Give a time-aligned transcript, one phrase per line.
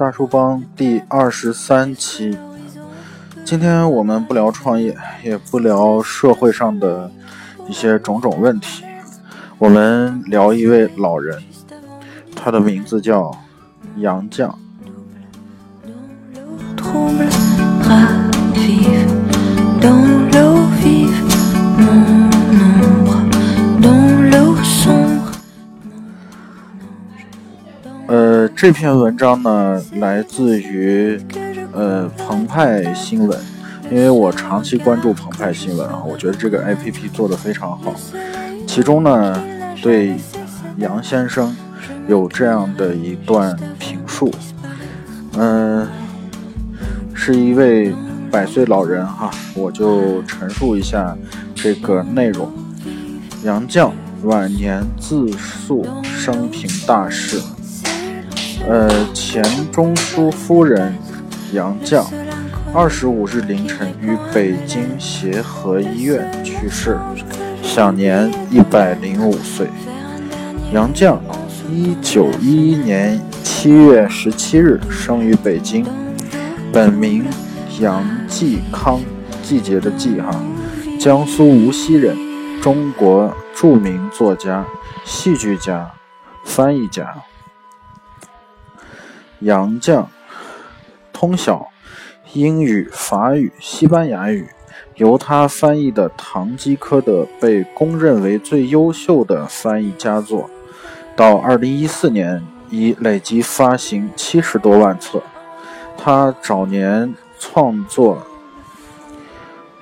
[0.00, 2.34] 大叔帮第二十三期。
[3.44, 7.12] 今天我们不聊创业，也不聊社会上的
[7.68, 8.82] 一些种种问题，
[9.58, 11.38] 我们聊一位老人，
[12.34, 13.30] 他的名字叫
[13.98, 14.50] 杨绛。
[28.60, 31.18] 这篇文章呢，来自于
[31.72, 33.40] 呃澎湃新闻，
[33.90, 37.94] 因为我长期关注澎湃新闻啊，我觉得这个 APP 做的非常好。
[38.66, 39.42] 其中呢，
[39.80, 40.14] 对
[40.76, 41.56] 杨先生
[42.06, 44.30] 有这样的一段评述，
[45.38, 45.88] 嗯，
[47.14, 47.94] 是一位
[48.30, 51.16] 百岁老人哈，我就陈述一下
[51.54, 52.52] 这个内容。
[53.42, 53.90] 杨绛
[54.24, 57.40] 晚年自述生平大事。
[58.68, 60.94] 呃，钱钟书夫人
[61.52, 62.04] 杨绛，
[62.72, 66.96] 二十五日凌晨于北京协和医院去世，
[67.62, 69.66] 享年一百零五岁。
[70.72, 71.18] 杨绛，
[71.68, 75.84] 一九一一年七月十七日生于北京，
[76.72, 77.24] 本名
[77.80, 79.00] 杨季康，
[79.42, 80.30] 季节的季哈，
[81.00, 82.16] 江苏无锡人，
[82.62, 84.64] 中国著名作家、
[85.04, 85.90] 戏剧家、
[86.44, 87.12] 翻译家。
[89.40, 90.04] 杨绛
[91.14, 91.68] 通晓
[92.34, 94.48] 英语、法语、西班牙语，
[94.96, 100.48] 由他翻译的《堂吉诃德》被公认为最优秀的翻译佳作。
[101.16, 105.22] 到二零一四年，已累计发行七十多万册。
[105.96, 108.26] 他早年创作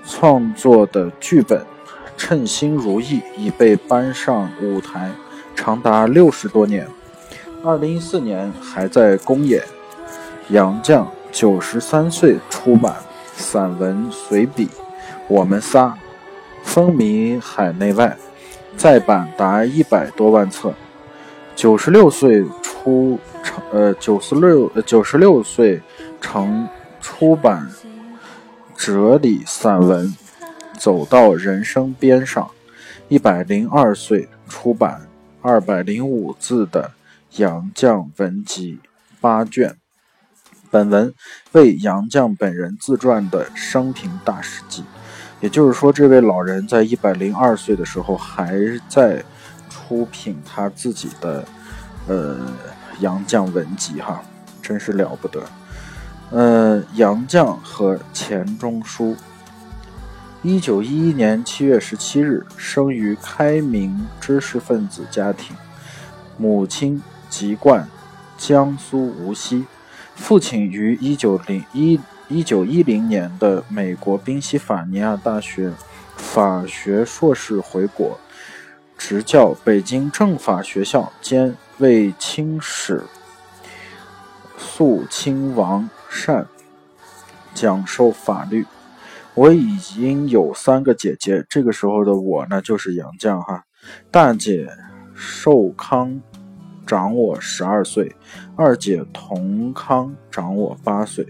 [0.06, 1.60] 创作的剧本
[2.16, 5.10] 《称心如意》已被搬上舞台，
[5.54, 6.88] 长达六十多年。
[7.64, 9.62] 二零一四年还在公演，
[10.50, 12.94] 杨绛九十三岁出版
[13.34, 14.66] 散文随笔
[15.26, 15.86] 《我们仨》，
[16.62, 18.16] 风靡海内外，
[18.76, 20.72] 再版达一百多万册。
[21.56, 25.82] 九十六岁出成呃九十六九十六岁
[26.20, 26.68] 成
[27.00, 27.68] 出版
[28.76, 30.06] 哲理散文
[30.78, 32.44] 《走到人生边上》，
[33.08, 35.08] 一百零二岁出版
[35.42, 36.92] 二百零五字的。
[37.36, 38.80] 杨绛文集
[39.20, 39.76] 八卷，
[40.70, 41.14] 本文
[41.52, 44.82] 为杨绛本人自传的生平大事记。
[45.40, 49.22] 也就是说，这位老人在一百零二岁的时候还在
[49.68, 51.46] 出品他自己的
[52.08, 52.40] 呃
[53.00, 54.20] 杨绛文集，哈，
[54.60, 55.42] 真是了不得。
[56.30, 59.14] 呃，杨绛和钱钟书，
[60.42, 65.54] 一九一一年七月十七日生于开明知识分子家庭，
[66.38, 67.00] 母亲。
[67.28, 67.88] 籍贯
[68.36, 69.66] 江苏无锡，
[70.14, 75.72] 父亲于一九零一一九一零年的美国宾夕法尼亚大学
[76.16, 78.18] 法学硕士回国，
[78.96, 83.04] 执教北京政法学校兼为清史
[84.56, 86.46] 肃亲王善
[87.54, 88.66] 讲授法律。
[89.34, 93.64] 我已经有三个姐姐，这个时候的我呢，就是杨绛哈，
[94.10, 94.68] 大姐
[95.14, 96.20] 寿康。
[96.88, 98.16] 长我十二岁，
[98.56, 101.26] 二姐童康长我八岁，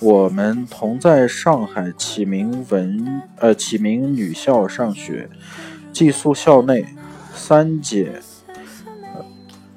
[0.00, 5.30] 我们同在上海启明文呃启明女校上学，
[5.92, 6.84] 寄宿校内。
[7.32, 8.20] 三姐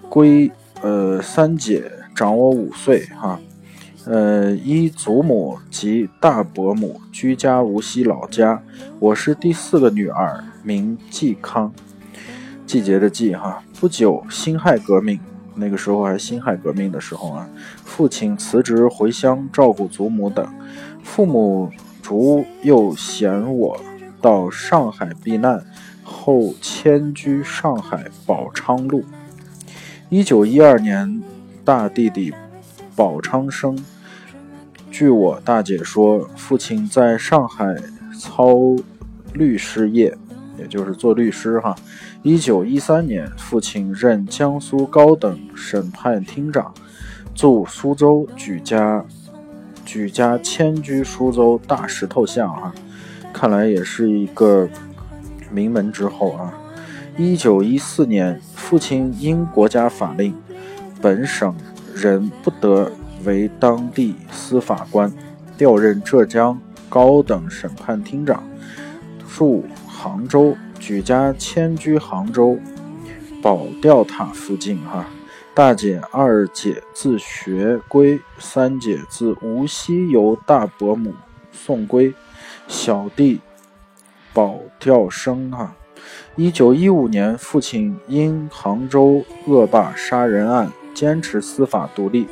[0.09, 0.50] 归
[0.81, 3.40] 呃三姐长我五岁哈，
[4.06, 8.63] 呃一祖母及大伯母居家无锡老家，
[8.97, 11.72] 我是第四个女儿，名季康。
[12.66, 15.17] 季节的季哈，不久辛亥革命，
[15.56, 17.47] 那个时候还辛亥革命的时候啊，
[17.85, 20.45] 父亲辞职回乡照顾祖母等，
[21.01, 23.79] 父母逐又嫌我
[24.19, 25.64] 到上海避难，
[26.03, 29.05] 后迁居上海宝昌路。
[30.09, 31.23] 一九一二年，
[31.64, 32.34] 大弟弟
[32.97, 33.81] 宝昌生，
[34.91, 37.73] 据我大姐说，父亲在上海
[38.20, 38.76] 操
[39.31, 40.17] 律师业。
[40.58, 41.73] 也就是做律师哈。
[42.21, 46.73] 一九一三年，父亲任江苏高等审判厅长，
[47.33, 49.05] 驻苏州，举家
[49.85, 52.75] 举家迁居苏州大石头巷啊。
[53.31, 54.67] 看来也是一个
[55.49, 56.53] 名门之后啊。
[57.17, 60.35] 一九一四年，父亲因国家法令，
[61.01, 61.55] 本省
[61.95, 62.91] 人不得
[63.23, 65.09] 为当地司法官，
[65.57, 68.43] 调任浙江高等审判厅长，
[69.25, 69.63] 驻。
[70.01, 72.58] 杭州举家迁居杭州
[73.41, 75.05] 宝吊塔附近，哈，
[75.53, 81.14] 大姐、二姐自学归，三姐自无锡由大伯母
[81.52, 82.14] 送归，
[82.67, 83.40] 小弟
[84.34, 85.76] 保调生哈。
[86.35, 92.28] 一九一五年，父亲因杭州恶霸杀人案坚持司法独立，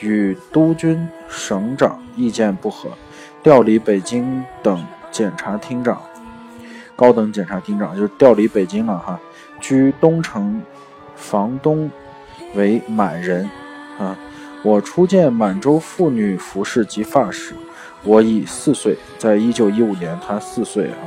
[0.00, 2.90] 与督军、省长意见不合，
[3.42, 6.02] 调离北京等检察厅长。
[7.02, 9.18] 高等检察厅长就是调离北京了哈，
[9.60, 10.62] 居东城，
[11.16, 11.90] 房东
[12.54, 13.50] 为满人
[13.98, 14.16] 啊。
[14.62, 17.54] 我初见满洲妇女服饰及发饰，
[18.04, 21.02] 我已四岁，在一九一五年，他四岁啊，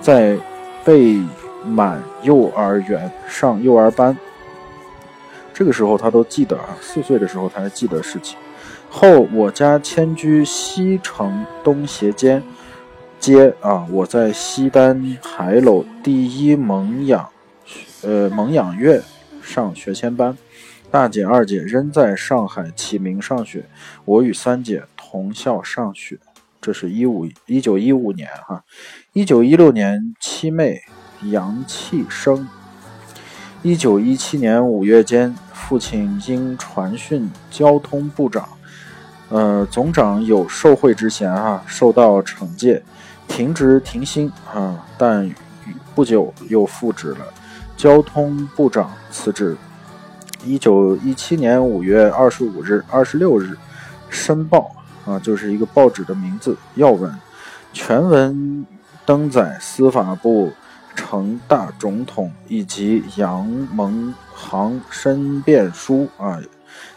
[0.00, 0.38] 在
[0.84, 1.20] 被
[1.66, 4.16] 满幼儿园上幼儿班。
[5.52, 8.38] 这个时候他都记得啊，四岁的时候他还记得事情。
[8.88, 12.40] 后我家迁居西城东斜街。
[13.22, 17.28] 街啊，我在西单海楼第一蒙养，
[18.02, 19.00] 呃蒙养院
[19.40, 20.36] 上学前班，
[20.90, 23.64] 大姐二姐仍在上海启明上学，
[24.04, 26.18] 我与三姐同校上学。
[26.60, 28.64] 这是一五一九一五年哈，
[29.12, 30.80] 一九一六年七妹
[31.30, 32.48] 杨气生，
[33.62, 38.48] 一九一七年五月间，父亲因传讯交通部长，
[39.28, 42.82] 呃总长有受贿之嫌哈，受到惩戒。
[43.28, 45.30] 停职停薪啊，但
[45.94, 47.18] 不久又复职了。
[47.76, 49.56] 交通部长辞职。
[50.44, 53.52] 一九一七年五月二十五日、二十六日，
[54.10, 54.70] 《申报》
[55.10, 56.56] 啊，就是一个报纸的名字。
[56.74, 57.12] 要闻
[57.72, 58.66] 全文
[59.06, 60.52] 登载司法部
[60.94, 66.38] 呈大总统以及杨蒙行申辩书啊。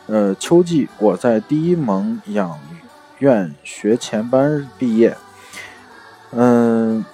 [0.07, 2.59] 呃，秋季我在第一蒙养
[3.19, 5.15] 院学前班毕业。
[6.37, 7.05] 嗯，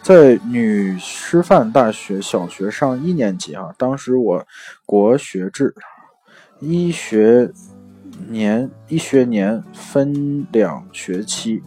[0.00, 4.46] 在女师范大学小学上一年级啊，当时我
[4.86, 5.74] 国学制，
[6.60, 7.50] 一学
[8.28, 11.60] 年一学年分两学期，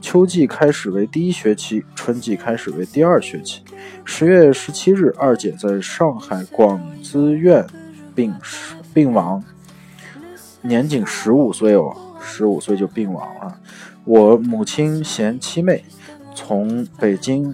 [0.00, 3.62] 秋季开始为第一学期，春季开始为第二学期。
[4.06, 7.66] 十月十七日，二姐在上海广资院
[8.14, 8.34] 病
[8.94, 9.44] 病亡，
[10.62, 13.60] 年仅十五岁哦，十五岁就病亡了。
[14.06, 15.84] 我母亲嫌七妹
[16.32, 17.52] 从北京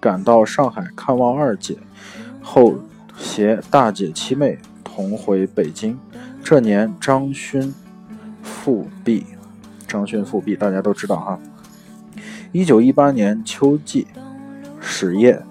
[0.00, 1.76] 赶到上海看望二姐，
[2.40, 2.76] 后
[3.18, 5.98] 携大姐七妹同回北京。
[6.42, 7.74] 这年张勋
[8.42, 9.26] 复辟，
[9.86, 11.38] 张勋复辟，大家都知道哈。
[12.50, 14.06] 一九一八年秋季，
[14.80, 15.42] 史烨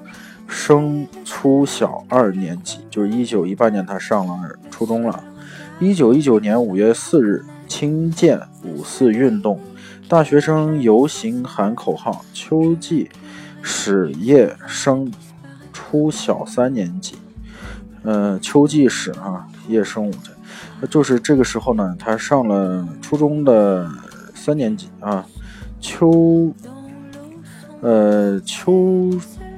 [0.48, 5.24] 升初小二年级，就是一九一八年他上了初中了。
[5.80, 9.60] 一九一九年五月四日，清建五四运动。
[10.10, 12.26] 大学生游行喊口号。
[12.34, 13.12] 秋季，
[13.62, 15.14] 史业升
[15.72, 17.16] 初小三年级。
[18.02, 20.34] 呃，秋季史啊，叶升五岁，
[20.90, 23.88] 就是这个时候呢，他上了初中的
[24.34, 25.24] 三年级啊。
[25.80, 26.52] 秋，
[27.82, 29.12] 呃，秋，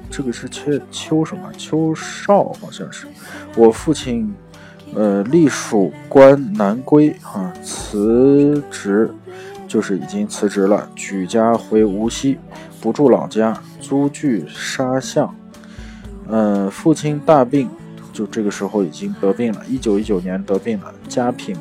[0.09, 1.50] 这个是秋秋什么？
[1.54, 3.07] 秋少好像是。
[3.56, 4.36] 我父亲，
[4.95, 9.09] 呃，隶属关南归啊，辞职。
[9.71, 12.38] 就是已经辞职了，举家回无锡，
[12.81, 15.33] 不住老家，租具沙巷。
[16.28, 17.69] 嗯，父亲大病，
[18.11, 20.94] 就这个时候已经得病了，一九一九年得病了。
[21.07, 21.56] 家贫，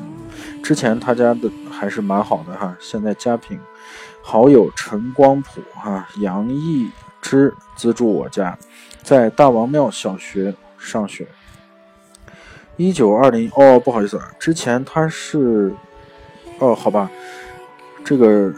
[0.60, 3.56] 之前他家的还是蛮好的哈，现在家贫。
[4.20, 6.90] 好友陈光普哈、杨义
[7.22, 8.58] 之资助我家，
[9.04, 11.28] 在大王庙小学上学。
[12.76, 15.72] 一九二零哦，不好意思啊，之前他是，
[16.58, 17.08] 哦，好吧。
[18.10, 18.52] 这个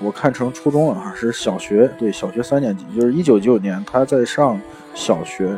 [0.00, 4.60] 我看成初中了哈，是小学，对，小学三年级，就是一九九九年他在上
[4.94, 5.56] 小学，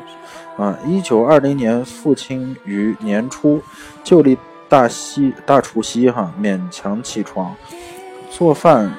[0.58, 3.62] 啊，一九二零年父亲于年初
[4.04, 4.36] 旧历
[4.68, 7.56] 大西大除夕哈，勉强起床
[8.30, 8.92] 做饭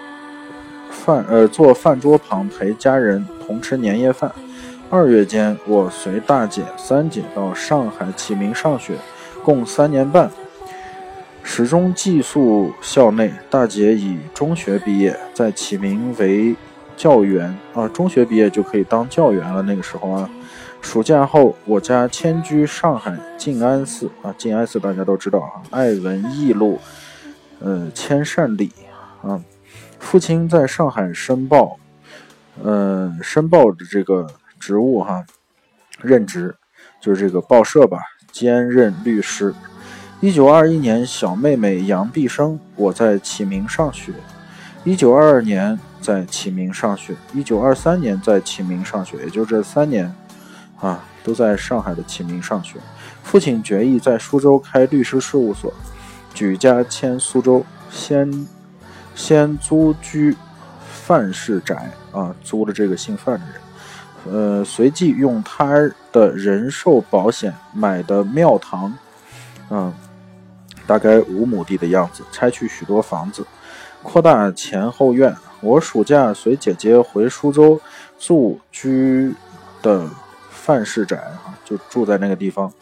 [0.89, 4.31] 饭呃做饭桌旁陪家人同吃年夜饭。
[4.89, 8.95] 二月间，我随大姐三姐到上海启明上学，
[9.43, 10.31] 共三年半。
[11.51, 13.33] 始终寄宿校内。
[13.49, 16.55] 大姐以中学毕业，在启明为
[16.95, 17.87] 教员啊。
[17.87, 19.63] 中学毕业就可以当教员了。
[19.63, 20.29] 那个时候啊，
[20.79, 24.31] 暑假后，我家迁居上海静安寺啊。
[24.37, 26.79] 静安寺大家都知道啊，爱文艺路，
[27.59, 28.71] 呃，千善里
[29.23, 29.43] 啊。
[29.97, 31.77] 父亲在上海申报，
[32.61, 34.27] 呃，申报的这个
[34.59, 35.25] 职务哈，
[35.99, 36.55] 任职
[37.01, 37.97] 就是这个报社吧，
[38.31, 39.51] 兼任律师。
[40.21, 44.11] 一九二一年，小妹妹杨碧生，我在启明上学。
[44.83, 50.13] 一九二二年在启明上学，一九二三年在启明上学，也就这三年，
[50.81, 52.79] 啊，都在上海的启明上学。
[53.23, 55.73] 父亲决意在苏州开律师事务所，
[56.33, 58.45] 举家迁苏州，先
[59.15, 60.35] 先租居
[60.91, 68.93] 范氏宅啊，租了这个姓范的人，呃，随即用他的人寿保险买的庙堂，
[69.69, 69.93] 嗯，
[70.89, 73.45] 大概五亩地的样子，拆去许多房子，
[74.01, 75.35] 扩大前后院。
[75.61, 77.79] 我暑假随姐姐回苏州
[78.17, 79.31] 住居
[79.83, 80.09] 的
[80.49, 82.73] 范氏宅啊，就住在那个地方。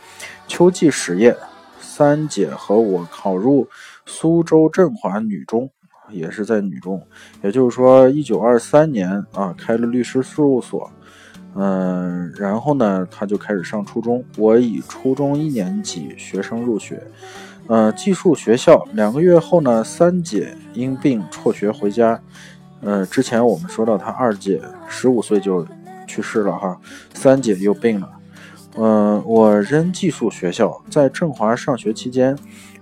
[0.47, 1.35] 秋季实验，
[1.81, 3.67] 三姐和我考入
[4.05, 5.69] 苏州振华女中，
[6.09, 7.05] 也是在女中。
[7.43, 10.89] 也就是说，一九二三年啊，开了律师事务所。
[11.55, 14.23] 嗯，然后呢，他就开始上初中。
[14.37, 17.03] 我以初中一年级学生入学。
[17.67, 22.19] 呃，寄宿学校两个月后呢，三姐因病辍学回家。
[22.81, 25.67] 呃，之前我们说到他二姐十五岁就
[26.05, 26.79] 去世了哈，
[27.13, 28.09] 三姐又病了。
[28.77, 32.37] 嗯，我仍寄宿学校，在振华上学期间，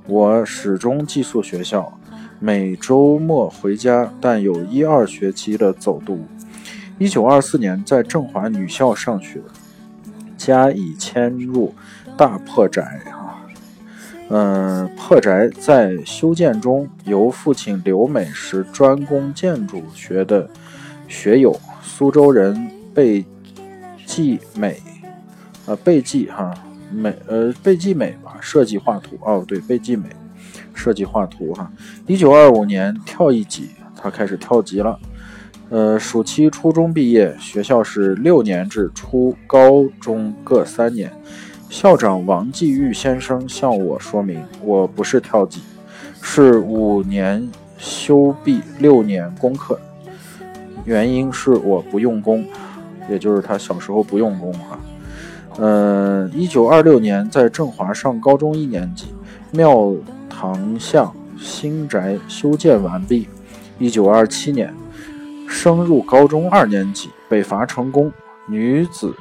[0.06, 1.98] 我始终寄宿学校，
[2.40, 6.28] 每周末回家，但有一二学期的走读。
[7.00, 9.42] 一九二四年在振华女校上学，
[10.38, 11.74] 家已迁入
[12.16, 13.02] 大破宅。
[14.30, 20.50] 嗯，破宅在修建中，由父亲刘美时专攻建筑学的
[21.08, 23.24] 学友，苏州人贝
[24.04, 24.82] 继美，
[25.68, 26.52] 呃，贝继哈
[26.92, 30.10] 美，呃，贝继美吧，设计画图哦，对，贝继美
[30.74, 31.72] 设计画图哈。
[32.08, 35.00] 一九二五年跳一级，他开始跳级了。
[35.70, 41.12] 呃，暑期初中毕业，学校是六年制，初高中各三年。
[41.70, 45.62] 校长王继玉先生向我说明，我不是跳级，
[46.22, 49.80] 是五年修毕六年功课，
[50.86, 52.46] 原因是我不用功，
[53.10, 54.80] 也就是他小时候不用功啊。
[55.58, 59.08] 嗯，一九二六年在振华上高中一年级，
[59.52, 59.94] 庙
[60.30, 63.28] 堂巷新宅修建完毕。
[63.78, 64.74] 一九二七年
[65.48, 68.12] 升入高中二年级，北伐成功，
[68.48, 69.14] 女子。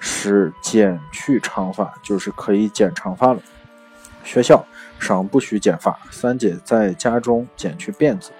[0.00, 3.40] 是剪去长发，就是可以剪长发了。
[4.24, 4.64] 学校
[4.98, 5.96] 尚不许剪发。
[6.10, 8.30] 三姐在家中剪去辫子。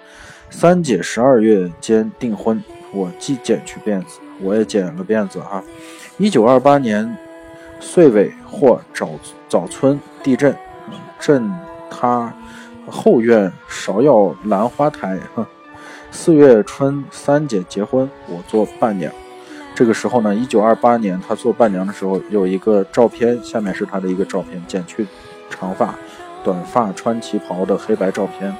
[0.49, 5.63] 三姐十二月间订婚，我既剪去辫子，我也剪了辫子哈。
[6.17, 7.17] 一九二八年
[7.79, 9.11] 岁尾或早
[9.49, 10.55] 早春地震，
[11.19, 11.51] 震
[11.89, 12.33] 塌
[12.89, 15.19] 后院芍药兰花台。
[16.11, 19.11] 四月春，三姐结婚，我做伴娘。
[19.77, 25.05] 这个时候呢，一九二八年，她做伴娘的时候有一个照片，下面是她的一个照片，剪去
[25.51, 25.93] 长发、
[26.43, 28.51] 短发、穿旗袍的黑白照片。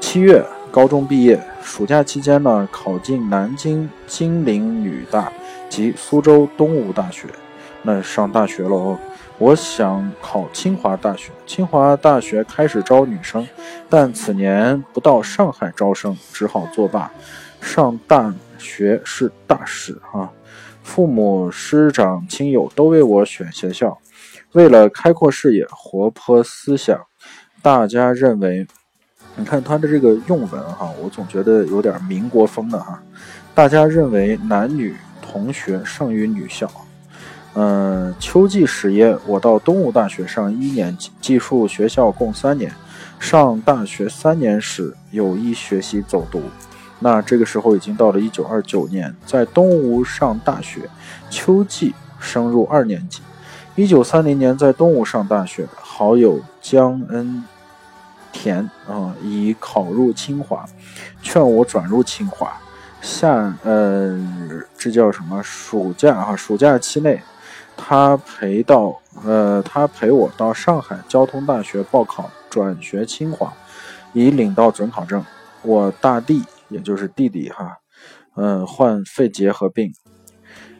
[0.00, 5.30] 七月，高中毕业，暑假期间呢，考进南京金陵女大
[5.68, 7.28] 及苏州东吴大学，
[7.82, 8.98] 那上大学了哦。
[9.38, 13.46] 我想考清华大学，清华大学开始招女生，
[13.88, 17.08] 但此年不到上海招生，只好作罢。
[17.60, 18.34] 上大。
[18.64, 20.32] 学是大事啊！
[20.82, 23.98] 父母师长亲友都为我选学校，
[24.52, 26.98] 为了开阔视野、活泼思想，
[27.62, 28.66] 大家认为，
[29.36, 33.02] 你看他的这个用文哈，我总觉得有点民国风的哈。
[33.54, 36.70] 大家认为男女同学胜于女校。
[37.54, 42.72] 嗯，秋季始业，我到东吴大学上一年级，寄宿学校共三年。
[43.20, 46.42] 上大学三年时，有意学习走读。
[47.04, 50.88] 那这个时候已经到了一九二九年，在东吴上大学，
[51.28, 53.20] 秋季升入二年级。
[53.74, 57.44] 一九三零年在东吴上大学，好友江恩
[58.32, 60.64] 田啊，已考入清华，
[61.20, 62.50] 劝我转入清华。
[63.02, 64.18] 夏呃，
[64.78, 65.42] 这叫什么？
[65.42, 67.20] 暑假啊，暑假期内，
[67.76, 73.52] 他陪到呃，他陪我到上海交通大学报考转学清华，
[74.14, 75.22] 已领到准考证。
[75.60, 76.42] 我大弟。
[76.74, 77.78] 也就是弟弟哈，
[78.34, 79.92] 嗯，患肺结核病，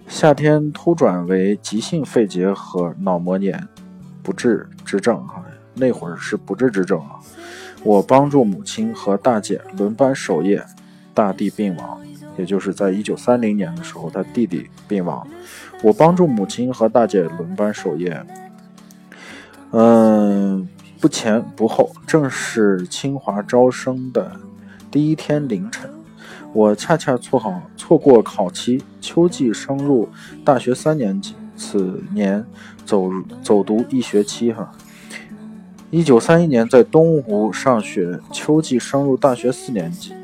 [0.09, 3.69] 夏天突转为急性肺结核脑膜炎
[4.21, 7.21] 不治之症哈，那会儿是不治之症啊。
[7.85, 10.67] 我帮助母亲和大姐轮班守夜，
[11.15, 12.01] 大弟病亡，
[12.37, 15.25] 也就是在一九三零年的时候，他弟弟病亡，
[15.81, 18.27] 我帮助母亲和大姐轮班守夜，
[19.71, 20.69] 嗯，
[21.01, 24.41] 不前不后，正是清华招生的。
[24.95, 25.91] 第一天凌晨，
[26.53, 30.09] 我恰恰错好错过考期，秋季升入
[30.45, 31.35] 大学三年级。
[31.57, 32.47] 此年
[32.87, 33.11] 走
[33.43, 34.71] 走读一学期，哈。
[35.91, 40.15] 一九三一年在东吴上学，秋季升入大学四年级。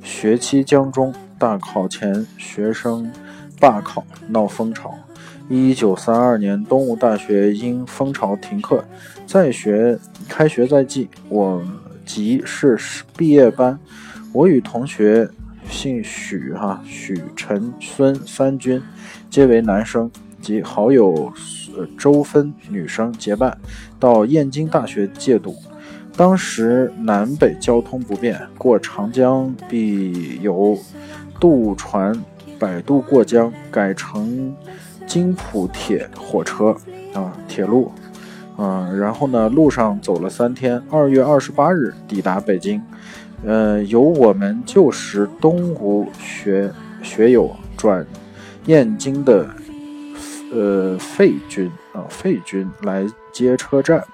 [0.00, 3.10] 学期将终，大考前学生
[3.58, 4.94] 罢考闹风潮，
[5.48, 8.84] 一九三二年，东吴大学因风潮停课，
[9.26, 11.60] 在学开学在即，我
[12.06, 12.78] 即是
[13.16, 13.76] 毕业班。
[14.32, 15.28] 我与同学
[15.68, 18.80] 姓许，哈许、陈、孙三军，
[19.28, 20.10] 皆为男生，
[20.40, 21.32] 及好友
[21.98, 23.58] 周芬女生结伴
[23.98, 25.56] 到燕京大学借读。
[26.16, 30.78] 当时南北交通不便，过长江必由
[31.40, 32.14] 渡船
[32.58, 34.54] 摆渡过江，改成。
[35.06, 36.66] 京浦铁火车
[37.14, 37.90] 啊，铁路，
[38.56, 42.80] 嗯，然后呢，路上走了三天，二月二十八日抵达北京。
[43.44, 46.70] 呃，由我们旧时东吴学
[47.02, 48.06] 学友转
[48.66, 49.48] 燕京的
[50.52, 54.04] 呃费军啊，费军来接车站，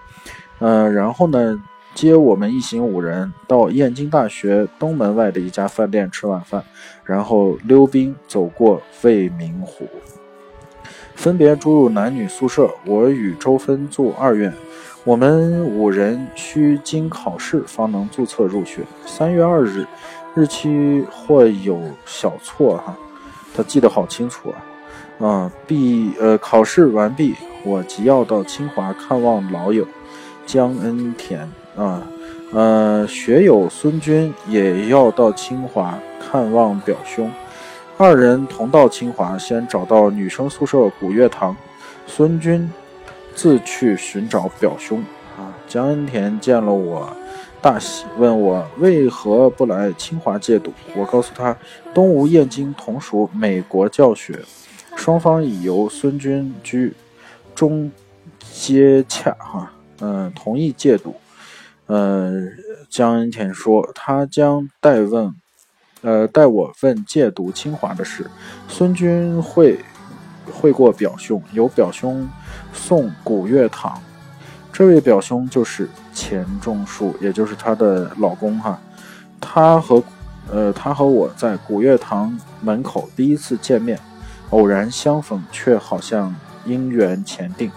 [0.60, 1.60] 呃，然后呢，
[1.92, 6.62] 接我们一行五人到燕京大学东门外的一家饭店吃晚饭，
[7.04, 9.88] 然后溜冰走过未名湖。
[11.16, 14.52] 分别住入男女宿舍，我与周芬住二院。
[15.06, 18.82] 我们五人需经考试方能注册入学。
[19.06, 19.86] 三月二日，
[20.34, 22.92] 日期或有小错哈，
[23.54, 25.24] 他记得好清楚啊。
[25.24, 29.86] 啊，毕呃考试完毕，我即要到清华看望老友
[30.44, 32.02] 江恩田啊，
[32.52, 37.30] 呃学友孙军也要到清华看望表兄。
[37.96, 41.56] 二人同到清华，先找到女生宿舍古月堂。
[42.08, 42.68] 孙军
[43.36, 44.98] 自去寻找表兄。
[45.38, 47.14] 啊，江恩田见了我，
[47.62, 50.72] 大喜，问我为何不来清华借读。
[50.96, 51.56] 我告诉他，
[51.94, 54.40] 东吴燕京同属美国教学，
[54.96, 56.94] 双方已由孙军居
[57.54, 57.92] 中
[58.52, 61.14] 接洽，哈，嗯，同意借读。
[61.88, 62.50] 嗯，
[62.88, 65.32] 江恩田说，他将代问。
[66.02, 68.30] 呃，代我问借读清华的事，
[68.68, 69.80] 孙军会
[70.52, 72.28] 会过表兄，由表兄
[72.76, 74.00] 送古月堂。
[74.72, 78.78] 这位表兄就是钱钟书，也就是她的老公哈。
[79.40, 80.02] 他和
[80.52, 83.98] 呃，他和我在古月堂门口第一次见面，
[84.50, 86.32] 偶然相逢，却好像
[86.66, 87.70] 姻缘前定。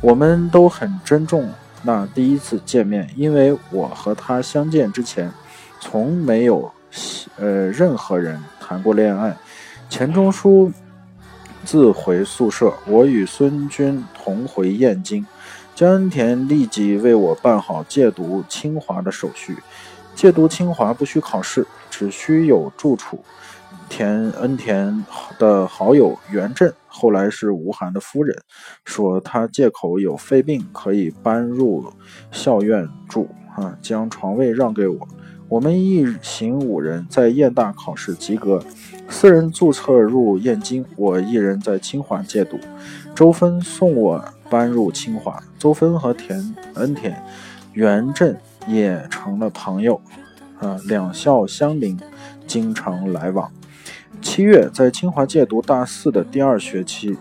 [0.00, 1.48] 我们都很珍重
[1.82, 5.32] 那第一次见面，因为我和他相见之前，
[5.80, 6.70] 从没有。
[7.38, 9.34] 呃，任何人谈过恋爱。
[9.88, 10.70] 钱钟书
[11.64, 15.26] 自回宿舍，我与孙军同回燕京。
[15.74, 19.56] 江恩田立即为我办好借读清华的手续。
[20.14, 23.24] 借读清华不需考试，只需有住处。
[23.88, 25.04] 田恩田
[25.38, 28.36] 的好友袁振，后来是吴晗的夫人，
[28.84, 31.92] 说他借口有肺病，可以搬入
[32.30, 35.08] 校院住，啊，将床位让给我。
[35.48, 38.64] 我们一行五人在燕大考试及格，
[39.10, 42.58] 四人注册入燕京，我一人在清华借读。
[43.14, 47.22] 周芬送我搬入清华，周芬和田恩田、
[47.72, 50.00] 袁振也成了朋友，
[50.58, 51.98] 啊，两校相邻，
[52.46, 53.50] 经常来往。
[54.20, 57.16] 七月在清华借读大四的第二学期，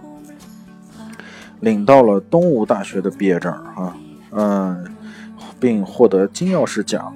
[1.59, 3.95] 领到了东吴大学的毕业证，啊，
[4.31, 4.85] 嗯，
[5.59, 7.13] 并获得金钥匙奖。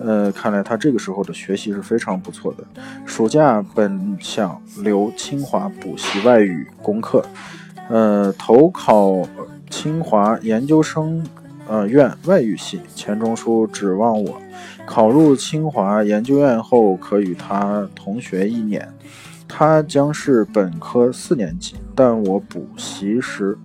[0.00, 2.64] 呃，看来他这个时候的学习是非常不错的。
[3.06, 7.24] 暑假本想留清华补习外语功课，
[7.88, 9.28] 呃，投考
[9.68, 11.24] 清华研究生
[11.68, 12.80] 呃院外语系。
[12.94, 14.40] 钱钟书指望我
[14.86, 18.88] 考入清华研究院后，可与他同学一年。
[19.46, 23.56] 他将是本科四年级，但我补习时。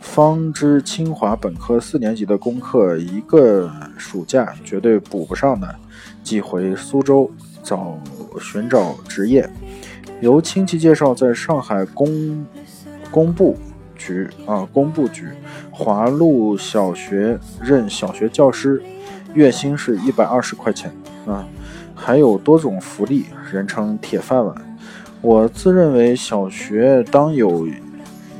[0.00, 5.74] 方知清华本科四年级的功课，一个暑假绝对补不上的，
[6.22, 7.28] 即回苏州
[7.62, 7.98] 找
[8.40, 9.50] 寻找职业。
[10.20, 12.46] 由亲戚介绍，在上海工
[13.16, 13.56] 工部
[13.96, 15.26] 局啊，工部局
[15.70, 18.82] 华路小学任小学教师，
[19.32, 20.94] 月薪是一百二十块钱
[21.26, 21.48] 啊，
[21.94, 24.54] 还有多种福利，人称铁饭碗。
[25.22, 27.66] 我自认为小学当有。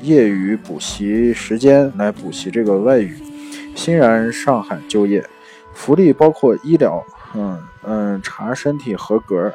[0.03, 3.17] 业余补习时间来补习这个外语，
[3.75, 5.25] 欣然上海就业，
[5.75, 7.03] 福利包括医疗，
[7.35, 9.53] 嗯嗯，查身体合格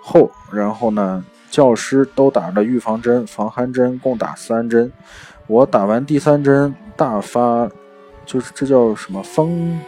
[0.00, 4.90] 后，然后呢，教师都打了预防针、防寒针，共打三针。
[5.46, 7.68] 我打完第三针大发，
[8.24, 9.80] 就是这叫什么风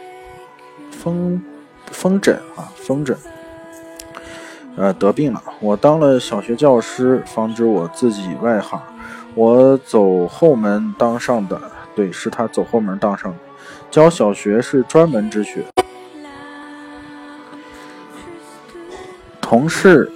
[0.91, 1.41] 风
[1.89, 3.15] 风疹啊，风疹，
[4.75, 5.41] 呃，得病了。
[5.61, 8.81] 我当了小学教师，方知我自己外行。
[9.35, 11.59] 我走后门当上的，
[11.95, 13.37] 对，是他走后门当上的。
[13.89, 15.65] 教小学是专门之学。
[19.39, 20.11] 同事，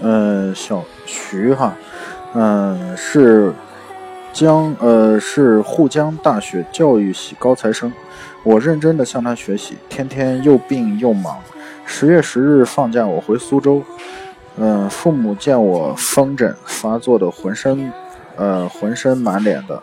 [0.00, 1.76] 嗯，小徐哈，
[2.34, 3.52] 嗯，是
[4.32, 7.92] 江呃是沪江大学教育系高材生，
[8.42, 11.38] 我认真的向他学习，天天又病又忙。
[11.84, 13.82] 十月十日放假，我回苏州，
[14.56, 17.92] 嗯，父母见我风疹发作的浑身，
[18.36, 19.82] 呃浑身满脸的，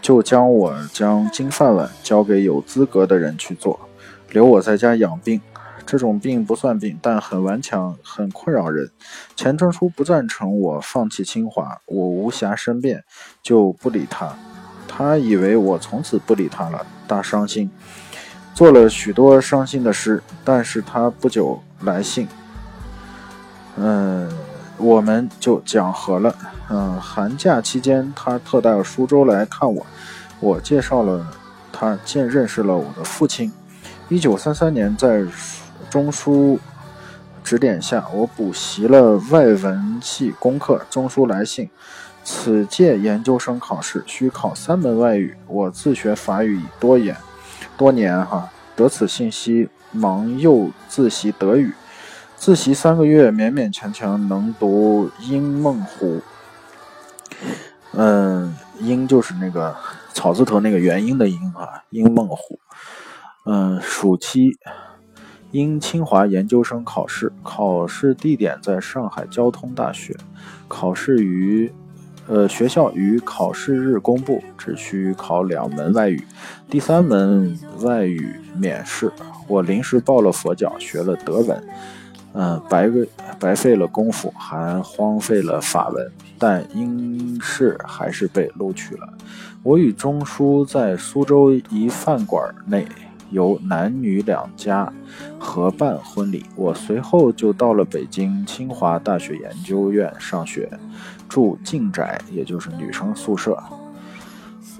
[0.00, 3.78] 就将我将金饭碗交给有资格的人去做，
[4.30, 5.40] 留我在家养病。
[5.86, 8.90] 这种病不算病，但很顽强，很困扰人。
[9.36, 13.04] 钱钟书不赞成我放弃清华，我无暇申辩，
[13.40, 14.34] 就不理他。
[14.88, 17.70] 他以为我从此不理他了，大伤心，
[18.52, 20.22] 做了许多伤心的事。
[20.44, 22.26] 但是他不久来信，
[23.76, 24.28] 嗯，
[24.78, 26.34] 我们就讲和了。
[26.68, 29.86] 嗯，寒假期间，他特到苏州来看我，
[30.40, 31.26] 我介绍了
[31.72, 33.52] 他，见认识了我的父亲。
[34.08, 35.24] 一九三三年在。
[35.90, 36.58] 中书
[37.42, 40.84] 指点下，我补习了外文系功课。
[40.90, 41.70] 中书来信，
[42.24, 45.36] 此届研究生考试需考三门外语。
[45.46, 47.16] 我自学法语已多年，
[47.76, 51.72] 多年哈，得此信息，忙又自习德语。
[52.36, 56.16] 自习三个月，勉勉强强能读《英梦湖》。
[57.92, 59.74] 嗯，鹰就是那个
[60.12, 62.58] 草字头那个元音的英啊，《英梦湖》。
[63.50, 64.58] 嗯，暑期。
[65.56, 70.14] 因清华研究生考试，考试地点在上海交通大学，
[70.68, 71.72] 考试于，
[72.26, 76.22] 呃，学校于考试日公布，只需考两门外语，
[76.68, 79.10] 第三门外语免试。
[79.48, 81.64] 我临时抱了佛脚，学了德文，
[82.34, 83.06] 嗯，白个
[83.40, 89.08] 白费了功夫，还荒废了法文，但应试还是被录取了。
[89.62, 92.86] 我与钟书在苏州一饭馆内。
[93.30, 94.92] 由男女两家
[95.38, 100.70] 合办婚礼，我随后就到了北京清华大学研究院上学，
[101.28, 103.62] 住静宅，也就是女生宿舍。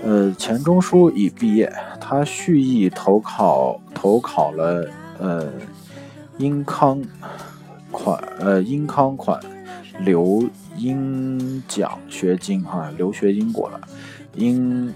[0.02, 5.46] 呃，钱钟书已毕业，他蓄意投考投考了呃
[6.38, 7.02] 英康
[7.90, 9.40] 款呃英康款
[10.00, 10.44] 留
[10.76, 13.80] 英奖学金哈，留学英国了，
[14.34, 14.92] 英。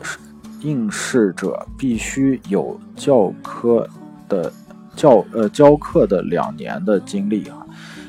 [0.61, 3.88] 应试者必须有教科
[4.29, 4.53] 的
[4.94, 7.66] 教呃教课的两年的经历啊，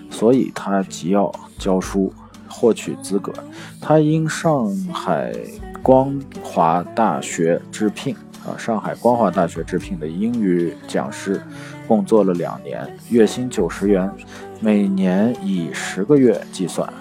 [0.09, 2.13] 所以他即要教书
[2.47, 3.31] 获取资格。
[3.79, 5.33] 他因上海
[5.81, 11.41] 光华大学招聘啊，上海光华大学招聘的英语讲师，
[11.87, 14.11] 工作了两年，月薪九十元，
[14.59, 16.91] 每年以十个月计算，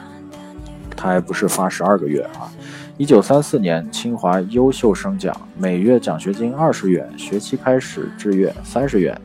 [0.97, 2.51] 他还不是发十二个月啊。
[3.01, 9.19] 一九三四年，清华优秀生奖，每月奖学金二十元，学期开始至月三十元，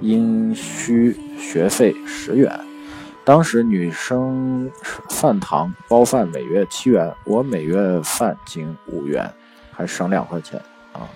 [0.00, 2.50] 应需学费十元。
[3.24, 4.68] 当时女生
[5.10, 9.30] 饭堂包饭每月七元，我每月饭仅五元，
[9.70, 10.60] 还省两块钱
[10.92, 11.06] 啊。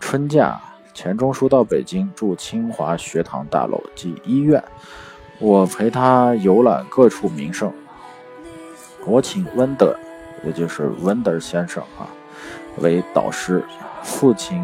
[0.00, 0.58] 春假，
[0.94, 4.64] 钱钟书到北京住清华学堂大楼及医院，
[5.38, 7.70] 我陪他游览各处名胜。
[9.04, 9.94] 我请温德。
[10.44, 12.08] 也就是温德先生啊，
[12.78, 13.62] 为导师，
[14.02, 14.62] 父亲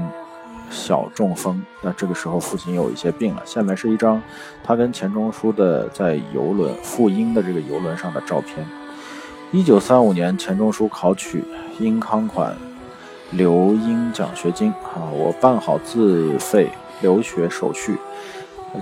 [0.71, 3.43] 小中风，那这个时候父亲有一些病了。
[3.45, 4.21] 下面是一张
[4.65, 8.67] 他跟钱钟书的在游轮赴英的这个游轮上的照片。
[9.53, 11.45] 一九三五年，钱钟书考取
[11.79, 12.57] 英康款
[13.31, 17.97] 留英奖学金啊，我办好自费留学手续。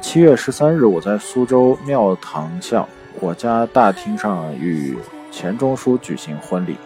[0.00, 2.88] 七月十三日，我在苏州庙堂巷
[3.20, 4.96] 我家大厅上与。
[5.34, 6.76] 钱钟书举行婚礼，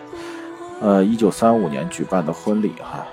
[0.80, 3.06] 呃，一九三五年举办的婚礼哈，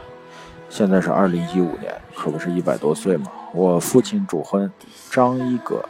[0.69, 3.29] 现在是二零一五年，可不是一百多岁嘛。
[3.53, 4.71] 我父亲主婚，
[5.11, 5.83] 张一阁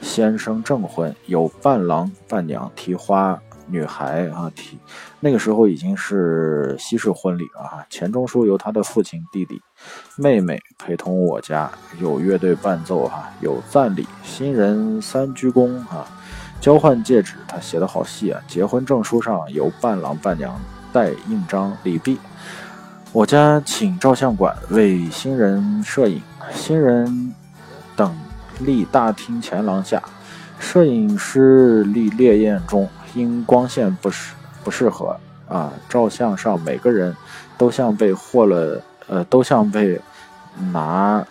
[0.00, 4.78] 先生证婚，有伴郎伴娘提花女孩啊提，
[5.20, 7.86] 那个时候已经是西式婚礼了哈。
[7.90, 9.60] 钱钟书由他的父亲、弟弟、
[10.16, 16.06] 妹妹陪同我家，有乐队伴奏哈，有赞礼，新人三鞠躬哈。
[16.60, 18.42] 交换戒指，他写的好细啊！
[18.48, 20.60] 结婚证书上有伴郎伴娘
[20.92, 22.18] 带印章礼毕。
[23.12, 26.20] 我家请照相馆为新人摄影，
[26.52, 27.34] 新人
[27.94, 28.16] 等
[28.58, 30.02] 立大厅前廊下。
[30.58, 35.16] 摄影师立烈焰中，因光线不适不适合
[35.48, 37.14] 啊，照相上每个人
[37.56, 40.00] 都像被获了呃，都像被
[40.72, 41.24] 拿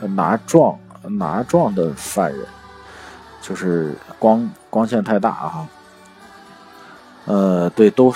[0.00, 2.40] 拿状拿状的犯人。
[3.42, 5.68] 就是光光线太大啊，
[7.26, 8.10] 呃，对，都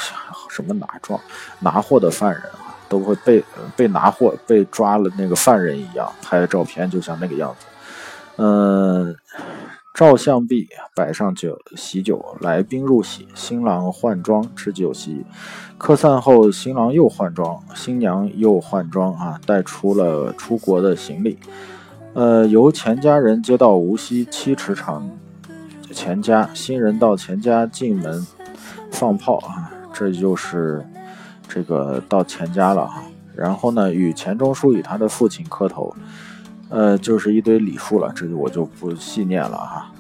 [0.48, 1.20] 什么拿状
[1.58, 3.44] 拿货的犯人啊，都会被
[3.76, 7.66] 被拿货被抓了那个犯人一样拍的照片，就像那个样子。
[8.36, 9.16] 嗯，
[9.92, 15.26] 照相毕，摆上酒喜酒，来宾入席，新郎换装吃酒席。
[15.78, 21.38] 客散后，新郎又换装，新娘又换装啊，带出了出国的行李。
[22.16, 25.06] 呃，由钱家人接到无锡七尺厂
[25.92, 28.26] 钱家，新人到钱家进门
[28.90, 30.82] 放炮啊，这就是
[31.46, 33.02] 这个到钱家了哈。
[33.34, 35.94] 然后呢，与钱钟书与他的父亲磕头。
[36.70, 39.92] 呃，就是一堆礼数了，这个我就不细念了哈。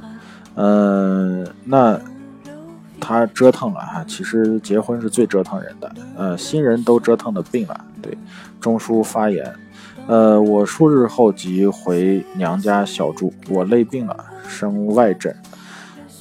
[0.54, 2.00] 嗯，那
[2.98, 5.94] 他折腾了哈，其实结婚是最折腾人的。
[6.16, 7.78] 呃，新人都折腾的病了。
[8.00, 8.16] 对，
[8.58, 9.54] 钟书发言。
[10.08, 15.34] 呃，我数日后即回娘家小住，我累病了，生外诊。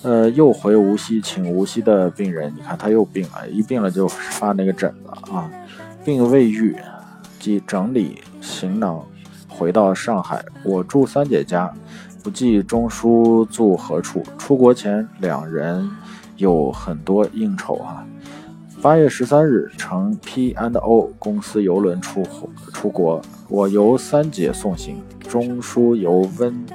[0.02, 2.52] 呃，又回无锡，请无锡的病人。
[2.56, 5.50] 你看他又病了，一病了就发那个疹子啊。
[6.04, 6.76] 病未愈，
[7.40, 9.04] 即整理行囊。
[9.48, 11.72] 回到上海，我住三姐家，
[12.24, 14.24] 不记钟书住何处。
[14.38, 15.90] 出国前，两人
[16.38, 18.06] 有很多应酬啊。
[18.82, 22.24] 八月十三日，乘 P and O 公司游轮出
[22.74, 26.66] 出国，我由三姐送行，中书由温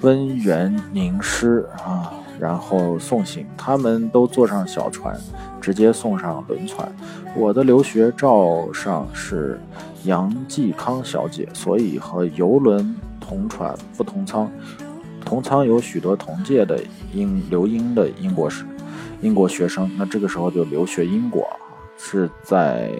[0.00, 3.46] 温元宁师啊，然后送行。
[3.56, 5.18] 他们都坐上小船，
[5.60, 6.90] 直接送上轮船。
[7.36, 9.58] 我的留学照上是。
[10.04, 14.50] 杨继康小姐，所以和游轮同船不同舱，
[15.26, 16.80] 同舱有许多同届的
[17.12, 18.64] 英留英的英国史
[19.20, 19.90] 英国学生。
[19.98, 21.46] 那这个时候就留学英国，
[21.98, 22.90] 是在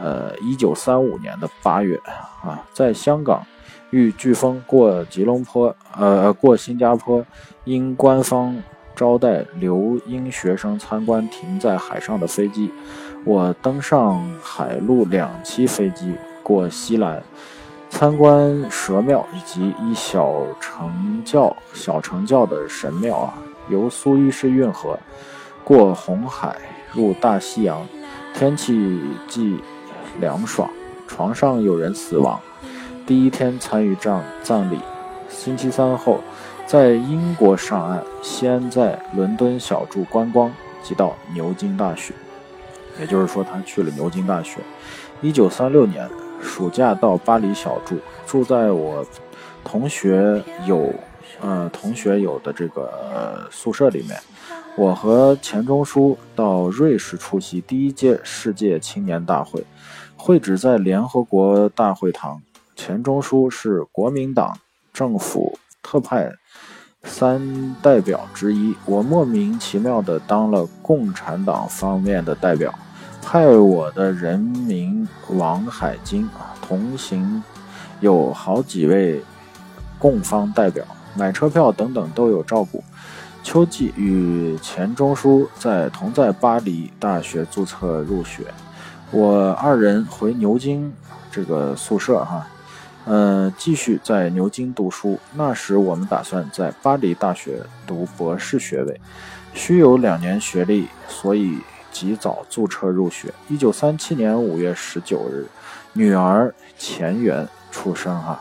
[0.00, 2.00] 呃一九三五年的八月
[2.42, 3.44] 啊，在香港
[3.90, 7.24] 遇飓风过吉隆坡，呃过新加坡，
[7.64, 8.56] 因官方
[8.96, 12.70] 招待留英学生参观停在海上的飞机。
[13.24, 17.22] 我登上海陆两栖飞机过西兰，
[17.90, 23.34] 参观蛇庙以及一小乘教小乘教的神庙啊。
[23.68, 24.98] 由苏伊士运河
[25.62, 26.56] 过红海
[26.92, 27.86] 入大西洋，
[28.34, 29.62] 天气既
[30.18, 30.70] 凉爽，
[31.06, 32.40] 床上有人死亡。
[33.06, 34.78] 第一天参与葬葬礼，
[35.28, 36.20] 星期三后
[36.66, 42.14] 在英国上岸，先在伦敦小住观光，即到牛津大学。
[43.00, 44.60] 也就是说，他去了牛津大学。
[45.20, 46.08] 一九三六年
[46.40, 49.04] 暑假到巴黎小住，住在我
[49.64, 50.92] 同学有
[51.40, 54.18] 呃同学有的这个宿舍里面。
[54.76, 59.64] 我和钱钟书到瑞士出席第一届世界青年大会，
[60.22, 62.42] 会址在联合国大会堂。
[62.76, 64.54] 钱钟书是国民党
[64.92, 66.30] 政府特派
[67.04, 72.74] 三代表之一，我莫名其妙的当了共产党方面的代表。
[73.22, 77.42] 派我的人民王海金啊，同行
[78.00, 79.22] 有好几位
[79.98, 80.84] 共方代表，
[81.16, 82.84] 买车票等等都有照顾。
[83.42, 88.44] 秋季与钱钟书在同在巴黎大学注册入学，
[89.10, 90.92] 我二人回牛津
[91.30, 92.46] 这个宿舍哈，
[93.04, 95.18] 呃，继续在牛津读书。
[95.34, 99.00] 那时我们打算在巴黎大学读博士学位，
[99.54, 101.58] 需有两年学历，所以。
[101.92, 103.34] 及早注册入学。
[103.48, 105.44] 一九三七年五月十九日，
[105.92, 108.16] 女儿钱媛出生。
[108.22, 108.40] 哈，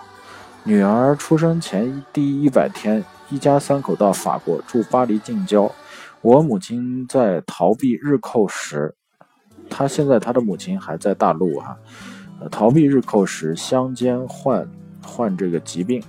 [0.64, 5.70] 女儿出生前第一百天，一家三口到法国住巴黎近郊。
[6.22, 8.94] 我母亲在逃避日寇时，
[9.70, 11.78] 他现在他的母亲还在大陆哈，
[12.50, 14.68] 逃避日寇时乡间患
[15.02, 16.02] 患这个疾病，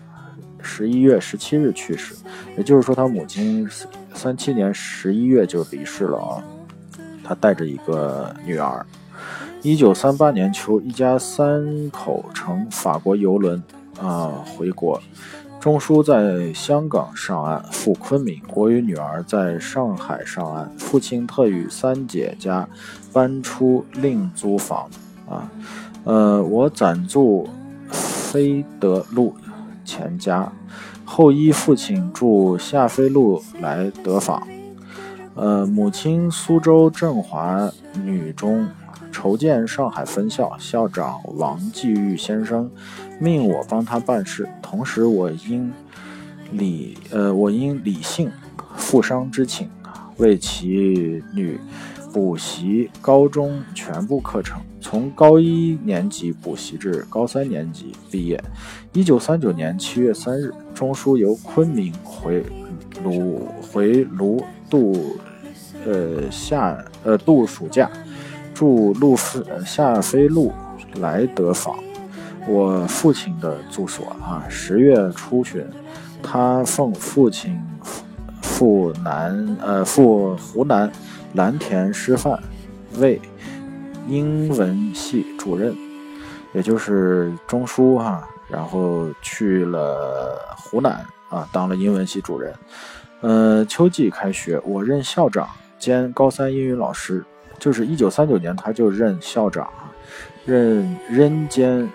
[0.60, 2.14] 十一月十七日去世。
[2.56, 3.68] 也就是说，他母亲
[4.14, 6.42] 三七年十一月就离世了啊。
[7.22, 8.84] 他带着一个女儿。
[9.62, 13.62] 一九三八年秋，一家三口乘法国游轮
[14.00, 15.00] 啊回国。
[15.60, 20.72] 钟书在香港上岸赴昆明，我与女儿在上海上岸。
[20.78, 22.66] 父亲特与三姐家
[23.12, 24.88] 搬出另租房
[25.28, 25.50] 啊。
[26.04, 27.46] 呃，我暂住
[27.90, 29.36] 飞德路
[29.84, 30.50] 钱家，
[31.04, 34.48] 后依父亲住下飞路来得访。
[35.34, 37.70] 呃，母亲苏州振华
[38.02, 38.66] 女中
[39.10, 42.70] 筹建上海分校，校长王继玉先生
[43.18, 44.48] 命我帮他办事。
[44.62, 45.72] 同时，我因
[46.52, 48.30] 理呃，我因理性
[48.76, 49.68] 负伤之请，
[50.18, 51.58] 为其女
[52.12, 58.42] 补习高中全部课程，从高一年级补习至高三年级毕业。
[58.92, 62.44] 一九三九年七月三日，钟书由昆明回
[63.04, 65.16] 鲁回鲁度。
[65.86, 67.90] 呃，夏呃度暑假，
[68.60, 70.52] 住路飞夏飞路
[70.96, 71.74] 来德坊
[72.46, 74.44] 我父亲的住所啊。
[74.50, 75.64] 十月初旬，
[76.22, 77.58] 他奉父亲
[78.42, 80.92] 赴南呃赴湖南
[81.32, 82.38] 蓝田师范，
[82.98, 83.18] 为
[84.06, 85.74] 英文系主任，
[86.52, 92.52] 也就是中书哈，然后去了湖南啊，当了英文系主任。
[93.22, 97.24] 呃，秋季开学，我任校长兼高三英语老师，
[97.60, 99.70] 就是一九三九年他就任校长，
[100.44, 101.88] 任任兼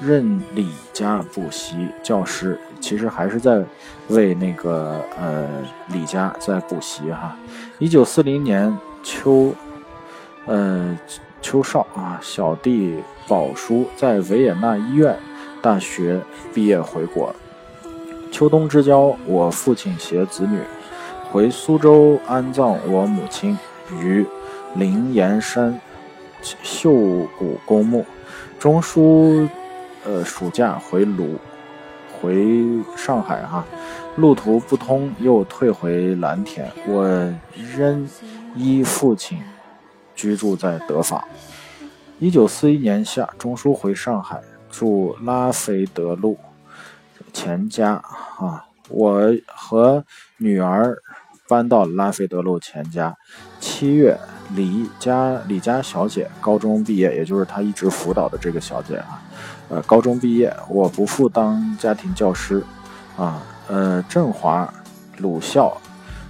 [0.00, 3.62] 任李家补习教师，其实还是在
[4.08, 5.46] 为那个呃
[5.88, 7.36] 李家在补习哈。
[7.78, 9.52] 一九四零年秋，
[10.46, 10.96] 呃
[11.42, 15.16] 秋少啊，小弟宝叔在维也纳医院
[15.60, 16.20] 大学
[16.54, 17.34] 毕业回国。
[18.30, 20.58] 秋冬之交，我父亲携子女
[21.30, 23.58] 回苏州安葬我母亲
[24.00, 24.26] 于
[24.74, 25.80] 灵岩山
[26.42, 26.92] 秀
[27.38, 28.04] 谷公墓。
[28.58, 29.48] 钟书
[30.04, 31.38] 呃暑假回鲁
[32.20, 32.46] 回
[32.96, 33.64] 上海哈，
[34.16, 36.70] 路途不通，又退回蓝田。
[36.86, 37.06] 我
[37.76, 38.08] 仍
[38.56, 39.42] 依父亲
[40.14, 41.26] 居住在德法。
[42.18, 46.38] 一九四一年夏，钟书回上海，住拉菲德路。
[47.32, 47.94] 钱家
[48.38, 50.04] 啊，我和
[50.38, 50.96] 女儿
[51.48, 53.16] 搬到拉菲德路钱家。
[53.60, 54.16] 七月，
[54.50, 59.22] 李家李家小姐高中毕业，也就是她一直辅导的这个小姐啊，
[59.68, 62.62] 呃，高中毕业，我不复当家庭教师
[63.16, 63.42] 啊。
[63.66, 64.70] 呃，振华
[65.16, 65.80] 鲁校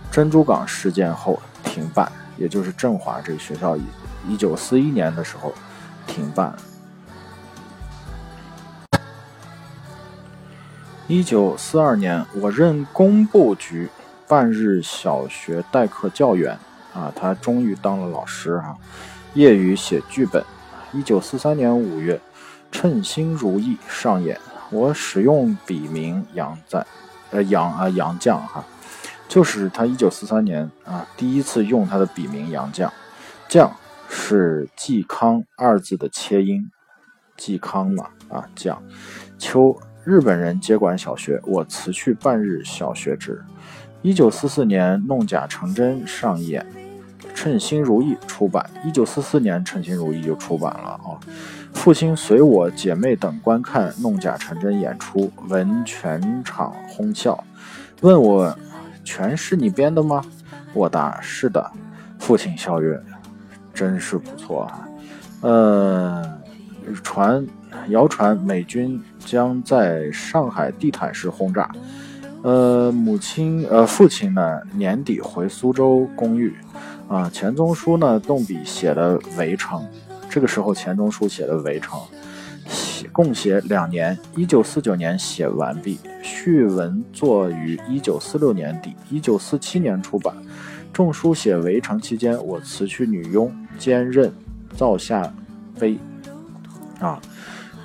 [0.08, 3.76] 珍珠港事件后停办，也就是振华这个学校，
[4.28, 5.52] 一九四一年的时候
[6.06, 6.54] 停办。
[11.08, 13.90] 一九四二年，我任工部局
[14.28, 16.56] 半日小学代课教员，
[16.94, 18.74] 啊，他终于当了老师哈。
[19.34, 20.42] 业余写剧本。
[20.92, 22.14] 一九四三年五月，
[22.70, 24.38] 《称心如意》上演，
[24.70, 26.86] 我使用笔名杨在，
[27.30, 28.64] 呃杨啊杨绛哈，
[29.26, 32.88] 就是他一九四三年啊第一次用他的笔名杨绛，
[33.48, 33.70] 绛
[34.08, 36.70] 是嵇康二字的切音，
[37.36, 38.76] 嵇康嘛啊绛，
[39.36, 39.76] 秋。
[40.04, 43.42] 日本人接管小学，我辞去半日小学职。
[44.02, 46.62] 一九四四年，《弄假成真》上演，
[47.34, 48.64] 《称心如意》出版。
[48.84, 51.18] 一九四四年，《称心如意》就出版了啊。
[51.72, 57.42] 父亲随我姐妹等观看《弄假成真》演出，闻全场哄笑，
[58.00, 58.56] 问我
[59.04, 60.22] ：“全是你编的吗？”
[60.72, 61.70] 我答：“是的。”
[62.18, 62.98] 父亲笑曰
[63.74, 64.88] ：“真是不错啊。”
[65.42, 66.38] 呃，
[67.02, 67.44] 传。
[67.88, 71.68] 谣传美军将在上海地毯式轰炸。
[72.44, 76.54] 呃，母亲呃，父亲呢年底回苏州公寓。
[77.08, 79.80] 啊，钱钟书呢动笔写了《围城》，
[80.28, 81.98] 这个时候钱钟书写的《围城》，
[82.66, 90.34] 写共写两年，一九四九年写完毕，序文作于一九四六年底，一九四七年出版。
[90.92, 94.32] 仲书写《围城》期间，我辞去女佣，兼任
[94.76, 95.32] 灶下
[95.76, 95.98] 妃。
[96.98, 97.20] 啊。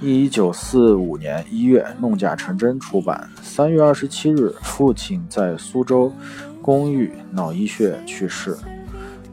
[0.01, 3.29] 一九四五年一月，《弄假成真》出版。
[3.41, 6.09] 三月二十七日，父亲在苏州
[6.61, 8.55] 公寓脑溢血去世。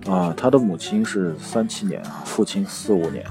[0.09, 3.25] 啊，他的母亲是三七年，父亲四五年。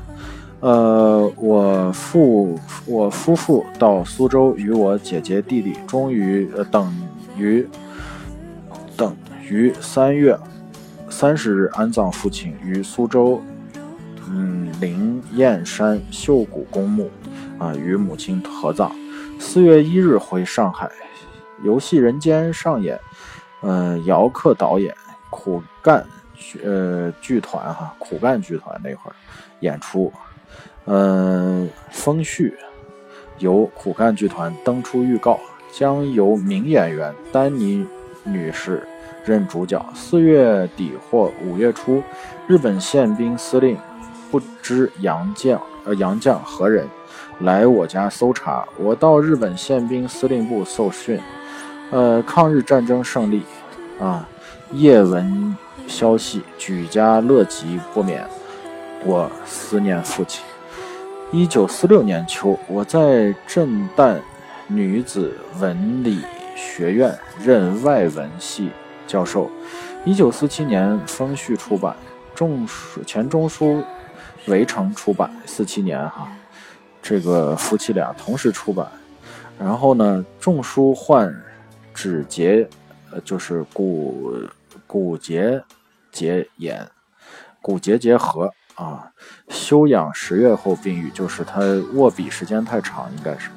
[0.59, 6.91] 呃，我父我夫妇到苏州与我姐姐弟弟，终于呃等
[7.37, 7.67] 于
[8.97, 9.15] 等
[9.47, 10.37] 于三月
[11.09, 13.41] 三十日安葬父亲于苏州
[14.29, 17.09] 嗯灵燕山秀谷公墓。
[17.57, 18.91] 啊，与母亲合葬。
[19.39, 20.91] 四月一日回上海，
[21.63, 22.99] 游戏人间上演。
[23.61, 24.93] 呃，姚克导演，
[25.29, 26.05] 苦干
[26.63, 29.15] 呃剧团哈，苦干剧团那会儿
[29.61, 30.11] 演出。
[30.85, 32.53] 呃，风絮
[33.39, 35.39] 由苦干剧团登出预告，
[35.73, 37.85] 将由名演员丹尼
[38.23, 38.87] 女士
[39.25, 39.83] 任主角。
[39.95, 42.03] 四月底或五月初，
[42.47, 43.77] 日本宪兵司令
[44.29, 46.87] 不知杨将呃杨将何人。
[47.39, 51.19] 来我家搜查，我到日本宪兵司令部受训。
[51.91, 53.43] 呃，抗日战争胜利，
[53.99, 54.27] 啊，
[54.71, 55.55] 叶文
[55.87, 58.25] 消息，举家乐极不免。
[59.03, 60.43] 我思念父亲。
[61.31, 64.17] 一九四六年秋，我在震旦
[64.67, 66.21] 女子文理
[66.55, 68.69] 学院任外文系
[69.05, 69.49] 教授。
[70.05, 71.95] 一九四七年，风序出版，
[72.33, 73.83] 中书钱钟书
[74.47, 75.29] 围城出版。
[75.45, 76.27] 四七年，哈。
[77.01, 78.87] 这个夫妻俩同时出版，
[79.59, 81.31] 然后呢，仲书患
[81.93, 82.67] 指节，
[83.11, 84.33] 呃，就是骨
[84.87, 85.63] 骨节
[86.11, 86.87] 节炎，
[87.61, 89.11] 骨节结核啊，
[89.49, 91.61] 休养十月后病愈，就是他
[91.93, 93.49] 握笔时间太长，应该是。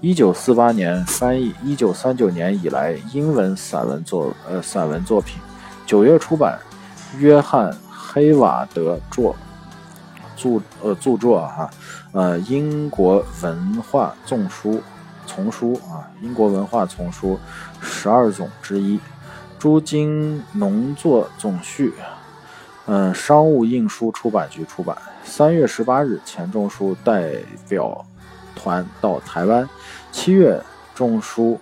[0.00, 5.40] 一九四八年翻译，一九三九年以来英文散文作呃散文作品。
[5.86, 6.58] 九月出版，
[7.18, 9.34] 约翰黑瓦德作
[10.36, 11.70] 著呃著作哈
[12.12, 14.82] 呃英国文化丛书
[15.26, 17.38] 丛书啊英国文化丛书
[17.80, 19.00] 十二种之一。
[19.58, 21.92] 朱经农作总序，
[22.86, 24.96] 嗯，商务印书出版局出版。
[25.24, 27.32] 三月十八日，钱钟书代
[27.68, 28.04] 表
[28.54, 29.68] 团到台湾。
[30.12, 30.62] 七月，
[30.94, 31.58] 钟书